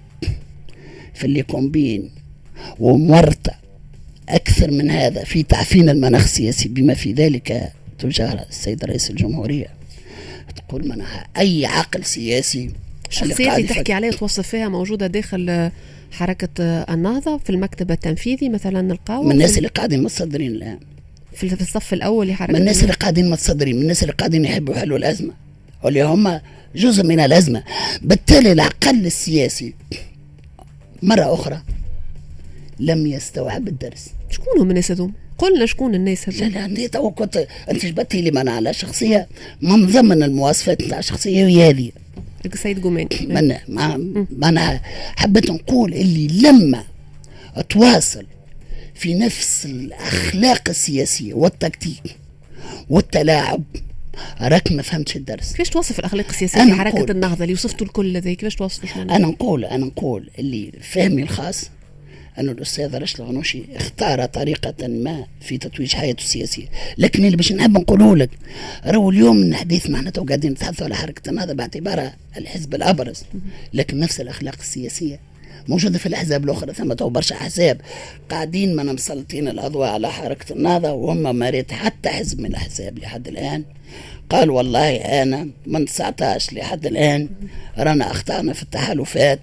في 1.14 1.26
الليكومبين 1.26 2.12
ومورطة 2.80 3.54
أكثر 4.30 4.72
من 4.72 4.92
هذا 4.92 5.24
في 5.24 5.44
تعفين 5.44 5.90
المناخ 5.90 6.24
السياسي 6.24 6.70
بما 6.70 6.94
في 6.94 7.14
ذلك 7.14 7.72
تجاه 8.00 8.46
السيد 8.50 8.86
رئيس 8.86 9.10
الجمهورية. 9.10 9.68
تقول 10.56 10.88
منها 10.88 11.28
أي 11.38 11.66
عقل 11.66 12.06
سياسي 12.06 12.72
الشخصيات 13.10 13.58
اللي 13.58 13.68
تحكي 13.68 13.94
عليها 13.94 14.12
توصف 14.12 14.48
فيها 14.48 14.70
موجودة 14.70 15.08
داخل 15.08 15.72
حركة 16.12 16.64
النهضة 16.64 17.38
في 17.38 17.50
المكتب 17.50 17.92
التنفيذي 17.92 18.50
مثلا 18.50 18.92
القاوة 18.92 19.26
من 19.26 19.32
الناس 19.32 19.58
اللي 19.58 19.68
قاعدين 19.68 20.04
متصدرين 20.04 20.52
الآن. 20.52 20.80
في 21.34 21.62
الصف 21.62 21.94
الأول 21.94 22.28
لحركة 22.28 22.54
من 22.54 22.60
الناس 22.60 22.84
اللي 22.84 22.94
قاعدين 22.94 23.30
متصدرين 23.30 23.76
من 23.76 23.82
الناس 23.82 24.04
اللي 24.04 24.14
قاعدين 24.14 24.46
يحبوا 24.46 24.76
يحلوا 24.76 24.98
الأزمة. 24.98 25.34
واللي 25.84 26.02
هم 26.04 26.42
جزء 26.76 27.04
من 27.04 27.20
الأزمة. 27.20 27.64
بالتالي 28.02 28.52
العقل 28.52 29.06
السياسي 29.06 29.74
مرة 31.04 31.34
أخرى 31.34 31.62
لم 32.80 33.08
يستوعب 33.08 33.68
الدرس. 33.68 34.08
شكون 34.30 34.60
هم 34.60 34.70
الناس 34.70 34.92
هذوم؟ 34.92 35.14
قلنا 35.38 35.66
شكون 35.66 35.96
الناس 35.96 36.30
هذوم؟ 36.30 36.50
لا 36.50 36.68
لا 36.68 36.88
تو 36.88 37.12
كنت 37.12 37.48
أنت 37.72 37.86
جبتي 37.86 38.22
لي 38.22 38.32
من 38.32 38.50
على 38.50 38.74
شخصية 38.74 39.28
من 39.62 39.88
ضمن 39.88 40.24
المواصفات 40.24 40.82
نتاع 40.82 41.00
الشخصيه 41.00 41.48
هي 41.48 41.70
هذه 41.70 41.92
السيد 42.46 42.82
جوماني 42.82 43.10
من 43.36 43.56
ما 44.38 44.50
أنا 44.50 44.82
حبيت 45.16 45.52
نقول 45.52 45.94
اللي 45.94 46.28
لما 46.28 46.84
تواصل 47.70 48.26
في 48.96 49.14
نفس 49.14 49.66
الأخلاق 49.66 50.70
السياسية 50.70 51.34
والتكتيك 51.34 52.18
والتلاعب 52.90 53.64
راك 54.42 54.72
ما 54.72 54.82
فهمتش 54.82 55.16
الدرس. 55.16 55.52
كيفاش 55.52 55.70
توصف 55.70 56.00
الأخلاق 56.00 56.26
السياسية 56.30 56.66
في 56.66 56.74
حركة 56.74 57.12
النهضة 57.12 57.44
اللي 57.44 57.54
وصفتوا 57.54 57.88
الكل 57.88 58.18
هذا 58.18 58.34
كيفاش 58.34 58.56
توصف 58.56 58.98
أنا 58.98 59.18
نقول 59.18 59.66
أنا 59.66 59.86
نقول 59.86 60.30
اللي 60.40 60.72
فهمي 60.82 61.24
الخاص 61.24 61.70
أن 62.40 62.50
الأستاذ 62.50 62.98
رشد 62.98 63.22
الغنوشي 63.22 63.64
اختار 63.76 64.26
طريقة 64.26 64.88
ما 64.88 65.26
في 65.42 65.58
تتويج 65.58 65.96
حياته 65.96 66.22
السياسية. 66.22 66.68
لكن 66.98 67.26
اللي 67.26 67.38
باش 67.38 67.52
نحب 67.52 67.78
نقوله 67.78 68.16
لك 68.16 68.30
راهو 68.86 69.10
اليوم 69.10 69.36
من 69.36 69.56
حديث 69.56 69.90
معنا 69.90 70.10
تو 70.10 70.24
قاعدين 70.24 70.52
نتحدثوا 70.52 70.86
على 70.86 70.96
حركة 70.96 71.30
النهضة 71.30 71.54
باعتبارها 71.54 72.16
الحزب 72.38 72.76
الأبرز. 72.76 73.24
لكن 73.74 74.00
نفس 74.00 74.22
الأخلاق 74.22 74.56
السياسية 74.60 75.20
موجودة 75.68 75.98
في 75.98 76.06
الأحزاب 76.06 76.44
الأخرى 76.44 76.74
ثم 76.74 76.94
تو 76.94 77.10
برشا 77.10 77.36
أحزاب 77.36 77.82
قاعدين 78.30 78.76
ما 78.76 78.84
مسلطين 78.84 79.48
الأضواء 79.48 79.90
على 79.90 80.12
حركة 80.12 80.54
النهضة 80.54 80.92
وهم 80.92 81.36
ما 81.36 81.50
ريت 81.50 81.72
حتى 81.72 82.10
حزب 82.10 82.40
من 82.40 82.46
الأحزاب 82.46 83.00
لحد 83.00 83.28
الآن. 83.28 83.64
قال 84.30 84.50
والله 84.50 84.96
أنا 84.96 85.48
من 85.66 85.86
19 85.86 86.56
لحد 86.56 86.86
الآن. 86.86 87.30
رانا 87.78 88.12
أخطأنا 88.12 88.54
في 88.54 88.64
التحالفات 88.64 89.40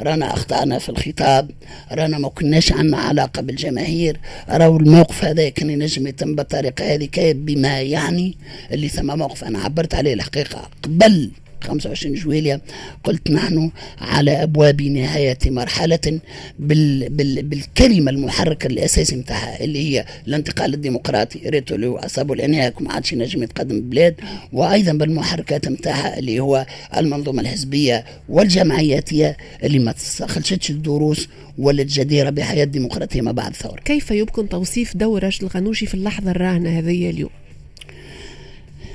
رانا 0.00 0.34
أخطأنا 0.34 0.78
في 0.78 0.88
الخطاب 0.88 1.50
رانا 1.92 2.18
ما 2.18 2.28
كناش 2.28 2.72
عندنا 2.72 2.96
علاقة 2.96 3.42
بالجماهير. 3.42 4.20
راهو 4.48 4.76
الموقف 4.76 5.24
هذا 5.24 5.48
كان 5.48 5.70
ينجم 5.70 6.06
يتم 6.06 6.34
بالطريقة 6.34 6.94
هذه 6.94 7.08
بما 7.16 7.80
يعني 7.80 8.36
اللي 8.72 8.88
ثم 8.88 9.18
موقف 9.18 9.44
أنا 9.44 9.58
عبرت 9.58 9.94
عليه 9.94 10.14
الحقيقة 10.14 10.70
قبل 10.82 11.30
25 11.64 12.14
جويليا 12.14 12.60
قلت 13.04 13.30
نحن 13.30 13.70
على 14.00 14.42
أبواب 14.42 14.82
نهاية 14.82 15.38
مرحلة 15.46 16.20
بال 16.58 17.08
بال 17.08 17.42
بالكلمة 17.42 18.10
المحركة 18.10 18.66
الأساسي 18.66 19.16
نتاعها 19.16 19.64
اللي 19.64 19.78
هي 19.78 20.04
الانتقال 20.28 20.74
الديمقراطي 20.74 21.48
ريتو 21.48 21.74
اللي 21.74 21.86
هو 21.86 21.96
أصابه 21.96 22.34
الانهاك 22.34 22.80
وما 22.80 22.92
عادش 22.92 23.12
ينجم 23.12 23.42
يتقدم 23.42 23.76
البلاد 23.76 24.14
وأيضا 24.52 24.92
بالمحركات 24.92 25.68
نتاعها 25.68 26.18
اللي 26.18 26.40
هو 26.40 26.66
المنظومة 26.96 27.40
الحزبية 27.40 28.04
والجمعياتية 28.28 29.36
اللي 29.62 29.78
ما 29.78 29.92
تستخلشتش 29.92 30.70
الدروس 30.70 31.28
ولت 31.58 31.86
جديرة 31.92 32.30
بحياة 32.30 32.64
ديمقراطية 32.64 33.20
ما 33.20 33.32
بعد 33.32 33.50
الثورة 33.50 33.80
كيف 33.80 34.10
يمكن 34.10 34.48
توصيف 34.48 34.96
دور 34.96 35.24
راشد 35.24 35.42
الغنوشي 35.42 35.86
في 35.86 35.94
اللحظة 35.94 36.30
الراهنة 36.30 36.78
هذه 36.78 37.10
اليوم؟ 37.10 37.30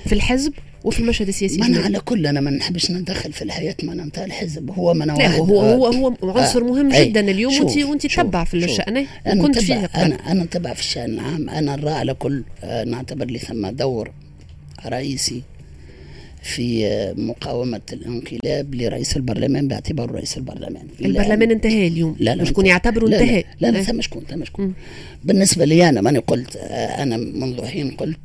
في 0.05 0.13
الحزب؟ 0.13 0.53
وفي 0.83 0.99
المشهد 0.99 1.27
السياسي 1.27 1.57
ما 1.57 1.65
أنا 1.65 1.79
على 1.79 1.99
كل 1.99 2.27
أنا 2.27 2.39
ما 2.41 2.51
نحبش 2.51 2.91
ندخل 2.91 3.33
في 3.33 3.41
الحياة 3.41 3.75
ما 3.83 3.93
نتاع 3.93 4.25
الحزب. 4.25 4.71
هو 4.71 4.93
ما 4.93 5.05
لا 5.05 5.35
هو 5.35 5.61
هو 5.61 5.87
هو 5.87 6.31
عنصر 6.39 6.63
مهم 6.63 6.91
آه 6.91 7.03
جدا 7.03 7.19
اليوم. 7.19 7.53
وانت 7.53 7.77
وأنت 7.77 8.07
تتبع 8.07 8.43
في 8.43 8.53
الشأن. 8.53 9.05
أنا 9.27 9.41
كنت 9.41 9.59
فيه 9.59 9.75
أنا 9.75 10.31
أنا 10.31 10.43
نتبع 10.43 10.73
في 10.73 10.81
الشأن 10.81 11.13
العام. 11.13 11.49
أنا 11.49 11.75
نرى 11.75 11.89
على 11.89 12.13
كل 12.13 12.43
آه 12.63 12.83
نعتبر 12.83 13.25
لي 13.25 13.39
ثم 13.39 13.67
دور 13.67 14.11
رئيسي 14.85 15.41
في 16.43 16.87
آه، 16.87 17.13
مقاومة 17.13 17.81
الانقلاب 17.93 18.75
لرئيس 18.75 19.17
البرلمان 19.17 19.67
باعتباره 19.67 20.11
رئيس 20.11 20.37
البرلمان. 20.37 20.87
البرلمان 21.01 21.51
انتهى 21.51 21.87
اليوم. 21.87 22.15
لا 22.19 22.35
لا 22.35 22.43
شكون 22.43 22.65
يعتبره 22.65 23.07
انتهى. 23.07 23.43
لا 23.59 23.71
لا, 23.71 23.77
لا 23.77 23.83
ثم 23.83 24.01
شكون 24.01 24.23
ثم 24.29 24.43
شكون 24.43 24.73
بالنسبة 25.23 25.65
لي 25.65 25.89
أنا 25.89 26.01
ماني 26.01 26.19
قلت 26.19 26.55
آه، 26.55 27.03
أنا 27.03 27.17
منذ 27.17 27.65
حين 27.65 27.91
قلت 27.91 28.19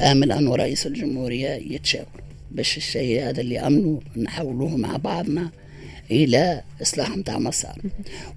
آمل 0.00 0.32
أنه 0.32 0.56
رئيس 0.56 0.86
الجمهورية 0.86 1.48
يتشاور 1.48 2.06
باش 2.50 2.76
الشيء 2.76 3.28
هذا 3.28 3.40
اللي 3.40 3.60
أمنوا 3.60 4.00
نحولوه 4.16 4.76
مع 4.76 4.96
بعضنا 4.96 5.50
إلى 6.10 6.62
إصلاح 6.82 7.16
نتاع 7.16 7.38
مسار. 7.38 7.78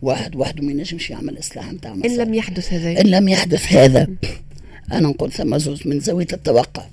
واحد 0.02 0.36
وحده 0.36 0.63
ما 0.63 0.72
ينجمش 0.72 1.10
يعمل 1.10 1.39
إصلاح 1.39 1.74
نتاع 1.74 1.93
مسار 1.93 2.12
إن 2.12 2.17
لم 2.17 2.34
يحدث 2.34 2.74
هذا. 2.74 3.02
إن 3.02 3.08
لم 3.08 3.28
يحدث 3.28 3.74
هذا 3.74 4.08
أنا 4.91 5.08
نقول 5.08 5.32
ثم 5.32 5.58
زوز 5.58 5.88
من 5.88 6.00
زاوية 6.00 6.28
التوقع 6.34 6.86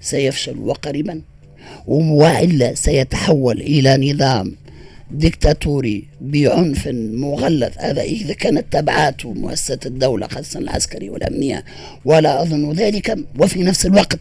سيفشل 0.00 0.58
وقريبا 0.58 1.22
والا 1.86 2.74
سيتحول 2.74 3.60
إلى 3.60 4.12
نظام 4.12 4.54
ديكتاتوري 5.10 6.04
بعنف 6.20 6.88
مغلظ. 6.92 7.72
هذا 7.78 8.02
إذا 8.02 8.34
كانت 8.34 8.72
تبعاته 8.72 9.32
مؤسسة 9.32 9.78
الدولة 9.86 10.26
خاصة 10.26 10.60
العسكري 10.60 11.10
والأمنية 11.10 11.64
ولا 12.04 12.42
أظن 12.42 12.72
ذلك. 12.72 13.18
وفي 13.38 13.62
نفس 13.62 13.86
الوقت 13.86 14.20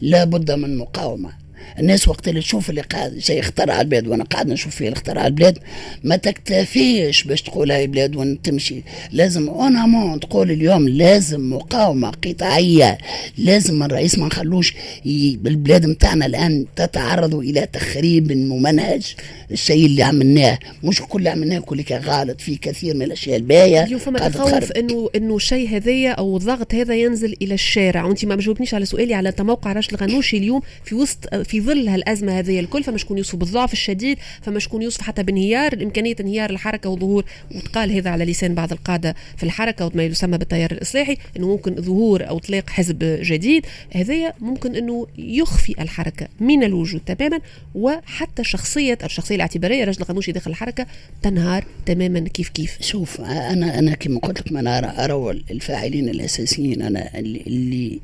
لا 0.00 0.24
بد 0.24 0.50
من 0.50 0.76
مقاومة. 0.76 1.43
الناس 1.78 2.08
وقت 2.08 2.28
اللي 2.28 2.40
تشوف 2.40 2.70
اللي 2.70 2.80
قاعد 2.80 3.18
شيء 3.18 3.40
اخترع 3.40 3.80
البلاد 3.80 4.06
وأنا 4.06 4.24
قاعد 4.24 4.48
نشوف 4.48 4.76
فيه 4.76 4.92
اخترع 4.92 5.26
البلاد 5.26 5.58
ما 6.04 6.16
تكتفيش 6.16 7.24
باش 7.24 7.42
تقول 7.42 7.72
هاي 7.72 7.86
بلاد 7.86 8.16
وان 8.16 8.42
تمشي. 8.42 8.82
لازم 9.12 9.48
اونامون 9.48 10.20
تقول 10.20 10.50
اليوم 10.50 10.88
لازم 10.88 11.50
مقاومة 11.52 12.10
قطاعيه 12.10 12.98
لازم 13.38 13.82
الرئيس 13.82 14.18
ما 14.18 14.26
نخلوش 14.26 14.74
البلاد 15.06 15.86
نتاعنا 15.86 16.26
الآن 16.26 16.66
تتعرض 16.76 17.34
إلى 17.34 17.68
تخريب 17.72 18.32
ممنهج 18.32 19.14
الشيء 19.50 19.86
اللي 19.86 20.02
عملناه. 20.02 20.58
مش 20.84 21.02
كل 21.02 21.18
اللي 21.18 21.30
عملناه 21.30 21.58
كل 21.58 21.84
غلط 21.92 22.40
في 22.40 22.56
كثير 22.56 22.94
من 22.94 23.02
الأشياء 23.02 23.36
الباهية. 23.36 23.84
اليوم 23.84 24.00
فما 24.00 24.28
تخوف 24.28 24.72
انه 24.72 25.10
إنه 25.16 25.36
الشيء 25.36 25.68
هذايا 25.68 26.10
أو 26.10 26.36
الضغط 26.36 26.74
هذا 26.74 26.94
ينزل 26.94 27.36
إلى 27.42 27.54
الشارع؟ 27.54 28.04
وانت 28.04 28.24
ما 28.24 28.36
جاوبنيش 28.36 28.74
على 28.74 28.84
سؤالي 28.84 29.14
على 29.14 29.32
موقع 29.40 29.72
رشد 29.72 29.94
الغنوشي 29.94 30.36
اليوم 30.36 30.60
في 30.84 30.94
وسط 30.94 31.34
في 31.34 31.53
في 31.54 31.60
ظل 31.60 31.88
هالأزمة 31.88 32.38
هذه 32.38 32.60
الكل 32.60 32.84
فما 32.84 32.98
شكون 32.98 33.18
يوصف 33.18 33.36
بالضعف 33.36 33.72
الشديد 33.72 34.18
فما 34.42 34.58
شكون 34.58 34.82
يوصف 34.82 35.00
حتى 35.00 35.22
بانهيار 35.22 35.72
إمكانية 35.82 36.16
انهيار 36.20 36.50
الحركة 36.50 36.90
وظهور 36.90 37.24
وتقال 37.54 37.92
هذا 37.92 38.10
على 38.10 38.24
لسان 38.24 38.54
بعض 38.54 38.72
القادة 38.72 39.14
في 39.36 39.42
الحركة 39.42 39.86
وما 39.86 40.04
يسمى 40.04 40.38
بالتيار 40.38 40.70
الإصلاحي 40.72 41.16
إنه 41.36 41.48
ممكن 41.48 41.74
ظهور 41.82 42.28
أو 42.28 42.38
اطلاق 42.38 42.70
حزب 42.70 42.98
جديد. 43.22 43.66
هذايا 43.92 44.32
ممكن 44.40 44.76
إنه 44.76 45.06
يخفي 45.18 45.82
الحركة 45.82 46.28
من 46.40 46.64
الوجود 46.64 47.00
تماما 47.00 47.40
وحتى 47.74 48.44
شخصية 48.44 48.98
الشخصية 49.04 49.36
الاعتبارية 49.36 49.84
رجل 49.84 50.02
القانوشي 50.02 50.32
داخل 50.32 50.50
الحركة 50.50 50.86
تنهار 51.22 51.64
تماما 51.86 52.20
كيف 52.20 52.48
كيف. 52.48 52.76
شوف 52.80 53.20
أنا 53.20 53.78
أنا 53.78 53.94
كما 53.94 54.18
قلت 54.20 54.40
لك 54.40 54.48
أنا 54.48 55.04
أرى 55.04 55.30
الفاعلين 55.50 56.08
الأساسيين 56.08 56.82
أنا 56.82 57.18
اللي 57.18 58.00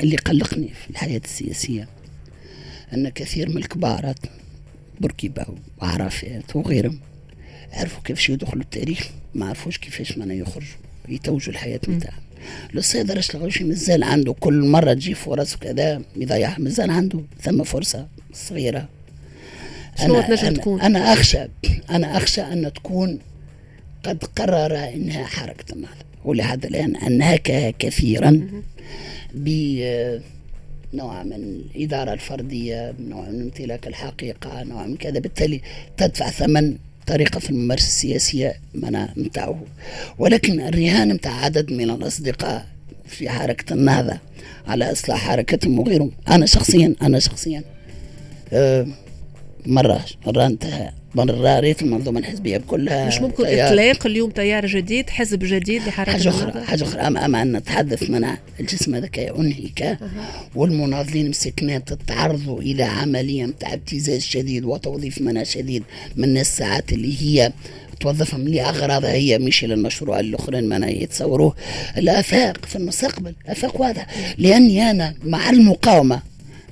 اللي 0.00 0.16
قلقني 0.16 0.68
في 0.68 0.90
الحياة 0.90 1.20
السياسية. 1.24 1.97
أن 2.94 3.08
كثير 3.08 3.48
من 3.48 3.56
الكبارات 3.56 4.18
بوركيبا 5.00 5.46
وعرفات 5.82 6.56
وغيرهم 6.56 6.98
عرفوا 7.72 8.02
كيفاش 8.02 8.30
يدخلوا 8.30 8.62
التاريخ 8.62 9.10
ما 9.34 9.46
عرفوش 9.46 9.78
كيفاش 9.78 10.18
مانا 10.18 10.34
يخرجوا 10.34 10.78
يتوجوا 11.08 11.52
الحياة 11.52 11.80
نتاعهم. 11.88 12.22
الأستاذ 12.74 13.18
رشد 13.18 13.36
الغوشي 13.36 13.64
مازال 13.64 14.02
عنده 14.02 14.32
كل 14.32 14.68
مرة 14.68 14.92
تجي 14.92 15.14
فرص 15.14 15.54
وكذا 15.54 16.02
يضيعها 16.16 16.58
مازال 16.58 16.90
عنده 16.90 17.20
ثم 17.42 17.64
فرصة 17.64 18.08
صغيرة. 18.32 18.88
شنو 19.98 20.20
تنجم 20.20 20.54
تكون؟ 20.54 20.80
أنا 20.80 21.12
أخشى 21.12 21.38
أنا 21.90 22.16
أخشى 22.16 22.40
أن 22.40 22.72
تكون 22.72 23.18
قد 24.02 24.24
قرر 24.24 24.88
إنها 24.94 25.26
حركة 25.26 25.72
النهضه 25.72 26.04
ولهذا 26.24 26.68
الآن 26.68 26.96
أنهك 26.96 27.74
كثيرا 27.78 28.48
ب 29.34 29.48
نوع 30.94 31.22
من 31.22 31.32
الإدارة 31.32 32.12
الفردية 32.12 32.94
نوع 33.00 33.28
من 33.28 33.40
امتلاك 33.40 33.86
الحقيقة 33.86 34.62
نوع 34.62 34.86
من 34.86 34.96
كذا. 34.96 35.18
بالتالي 35.18 35.60
تدفع 35.96 36.30
ثمن 36.30 36.76
طريقة 37.06 37.40
في 37.40 37.50
الممارسة 37.50 37.86
السياسية 37.86 38.56
منا 38.74 39.12
متاعه 39.16 39.62
ولكن 40.18 40.60
الرهان 40.60 41.08
متاع 41.14 41.32
عدد 41.44 41.72
من 41.72 41.90
الأصدقاء 41.90 42.66
في 43.06 43.30
حركة 43.30 43.74
النهضة 43.74 44.18
على 44.66 44.92
إصلاح 44.92 45.18
حركتهم 45.18 45.78
وغيرهم. 45.78 46.10
أنا 46.28 46.46
شخصيا 46.46 46.94
أنا 47.02 47.18
شخصيا 47.18 47.62
أه 48.52 48.86
مرة 49.68 50.04
مرة 50.26 50.46
انتهى 50.46 50.90
مرة 51.14 51.60
ريت 51.60 51.82
المنظومة 51.82 52.20
الحزبية 52.20 52.58
كلها 52.58 53.06
مش 53.06 53.20
ممكن 53.20 53.44
إطلاق 53.46 54.06
اليوم 54.06 54.30
تيار 54.30 54.66
جديد 54.66 55.10
حزب 55.10 55.38
جديد 55.44 55.82
لحركة 55.82 56.12
حاجة 56.12 56.28
أخرى 56.28 56.64
حاجة 56.64 56.82
أخرى. 56.82 57.00
أما, 57.00 57.24
أما 57.24 57.42
أن 57.42 57.56
نتحدث 57.56 58.10
من 58.10 58.26
الجسم 58.60 58.94
هذاك 58.94 59.18
أنهك 59.18 59.82
أه. 59.82 59.98
والمناضلين 60.54 61.30
مسكنات 61.30 61.92
تعرضوا 61.92 62.60
إلى 62.60 62.82
عملية 62.82 63.44
نتاع 63.44 63.72
ابتزاز 63.74 64.22
شديد 64.22 64.64
وتوظيف 64.64 65.20
منع 65.20 65.42
شديد 65.42 65.82
من 66.16 66.38
الساعات 66.38 66.92
اللي 66.92 67.22
هي 67.22 67.52
توظفهم 68.00 68.48
لأغراضها 68.48 69.12
هي 69.12 69.38
مش 69.38 69.64
للمشروع 69.64 70.20
الآخرين 70.20 70.68
ما 70.68 70.86
يتصوروه. 70.86 71.54
الآفاق 71.96 72.66
في 72.66 72.76
المستقبل 72.76 73.34
آفاق 73.46 73.80
واضحة 73.80 74.06
لأني 74.38 74.90
أنا 74.90 75.14
مع 75.24 75.50
المقاومة 75.50 76.27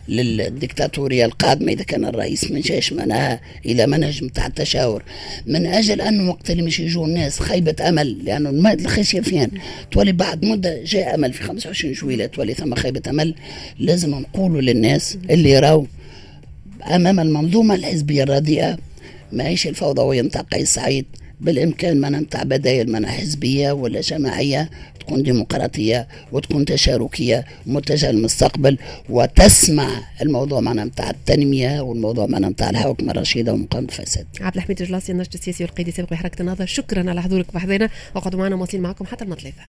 للدكتاتورية 0.09 1.25
القادمة 1.25 1.73
إذا 1.73 1.85
كان 1.85 2.05
الرئيس 2.05 2.51
ما 2.51 2.61
جاش 2.61 2.93
معناها 2.93 3.41
إلى 3.67 3.87
منهج 3.87 4.25
نتاع 4.25 4.47
التشاور. 4.47 5.03
من 5.47 5.67
أجل 5.67 6.01
أنه 6.01 6.31
وقت 6.31 6.51
اللي 6.51 6.63
مش 6.63 6.81
يجوا 6.81 7.07
الناس 7.07 7.41
خيبة 7.41 7.89
أمل 7.89 8.25
لأنه 8.25 8.73
الخشية 8.73 9.21
فين 9.21 9.51
تولي 9.91 10.13
بعد 10.13 10.45
مدة 10.45 10.85
جاء 10.85 11.15
أمل 11.15 11.33
في 11.33 11.43
25 11.43 11.95
جويلة 11.95 12.27
تولي 12.27 12.55
ثم 12.55 12.75
خيبة 12.75 13.03
أمل. 13.11 13.35
لازم 13.79 14.11
نقولوا 14.11 14.61
للناس 14.61 15.19
اللي 15.31 15.51
يراو 15.51 15.87
أمام 16.95 17.21
المنظومة 17.21 17.75
الحزبية 17.75 18.23
الرديئة 18.23 18.79
معيش 19.33 19.67
الفوضوية 19.67 20.23
نتاع 20.23 20.41
قيس 20.41 20.75
سعيد 20.75 21.07
بالإمكان 21.41 22.01
ما 22.01 22.11
نتاع 22.11 22.43
بدايل 22.43 22.93
منع 22.93 23.09
حزبية 23.09 23.73
ولا 23.73 24.01
جماعية 24.01 24.71
تكون 25.07 25.23
ديمقراطية 25.23 26.09
وتكون 26.33 26.65
تشاركية 26.65 27.45
متجهه 27.67 28.11
للمستقبل 28.11 28.79
وتسمع 29.11 29.89
الموضوع 30.23 30.61
معنا 30.61 30.85
نتاع 30.85 31.11
التنمية 31.11 31.81
والموضوع 31.81 32.27
معنا 32.27 32.49
نتاع 32.49 32.71
الحكم 32.71 33.11
الرشيده 33.11 33.53
ومقاومة 33.53 33.89
الفساد. 33.89 34.27
عبد 34.41 34.57
الحميد 34.57 34.81
الجلاسي 34.81 35.13
الناشط 35.13 35.35
السياسي 35.35 35.65
والقيادي 35.65 35.91
السابق 35.91 36.13
لحركه 36.13 36.41
النهضه 36.41 36.65
شكرا 36.65 37.11
على 37.11 37.23
حضورك 37.23 37.55
بحضينا 37.55 37.91
وقعدوا 38.15 38.41
معنا 38.41 38.57
مواصلين 38.57 38.83
معكم 38.83 39.07
حتى 39.07 39.25
المطلثه. 39.25 39.63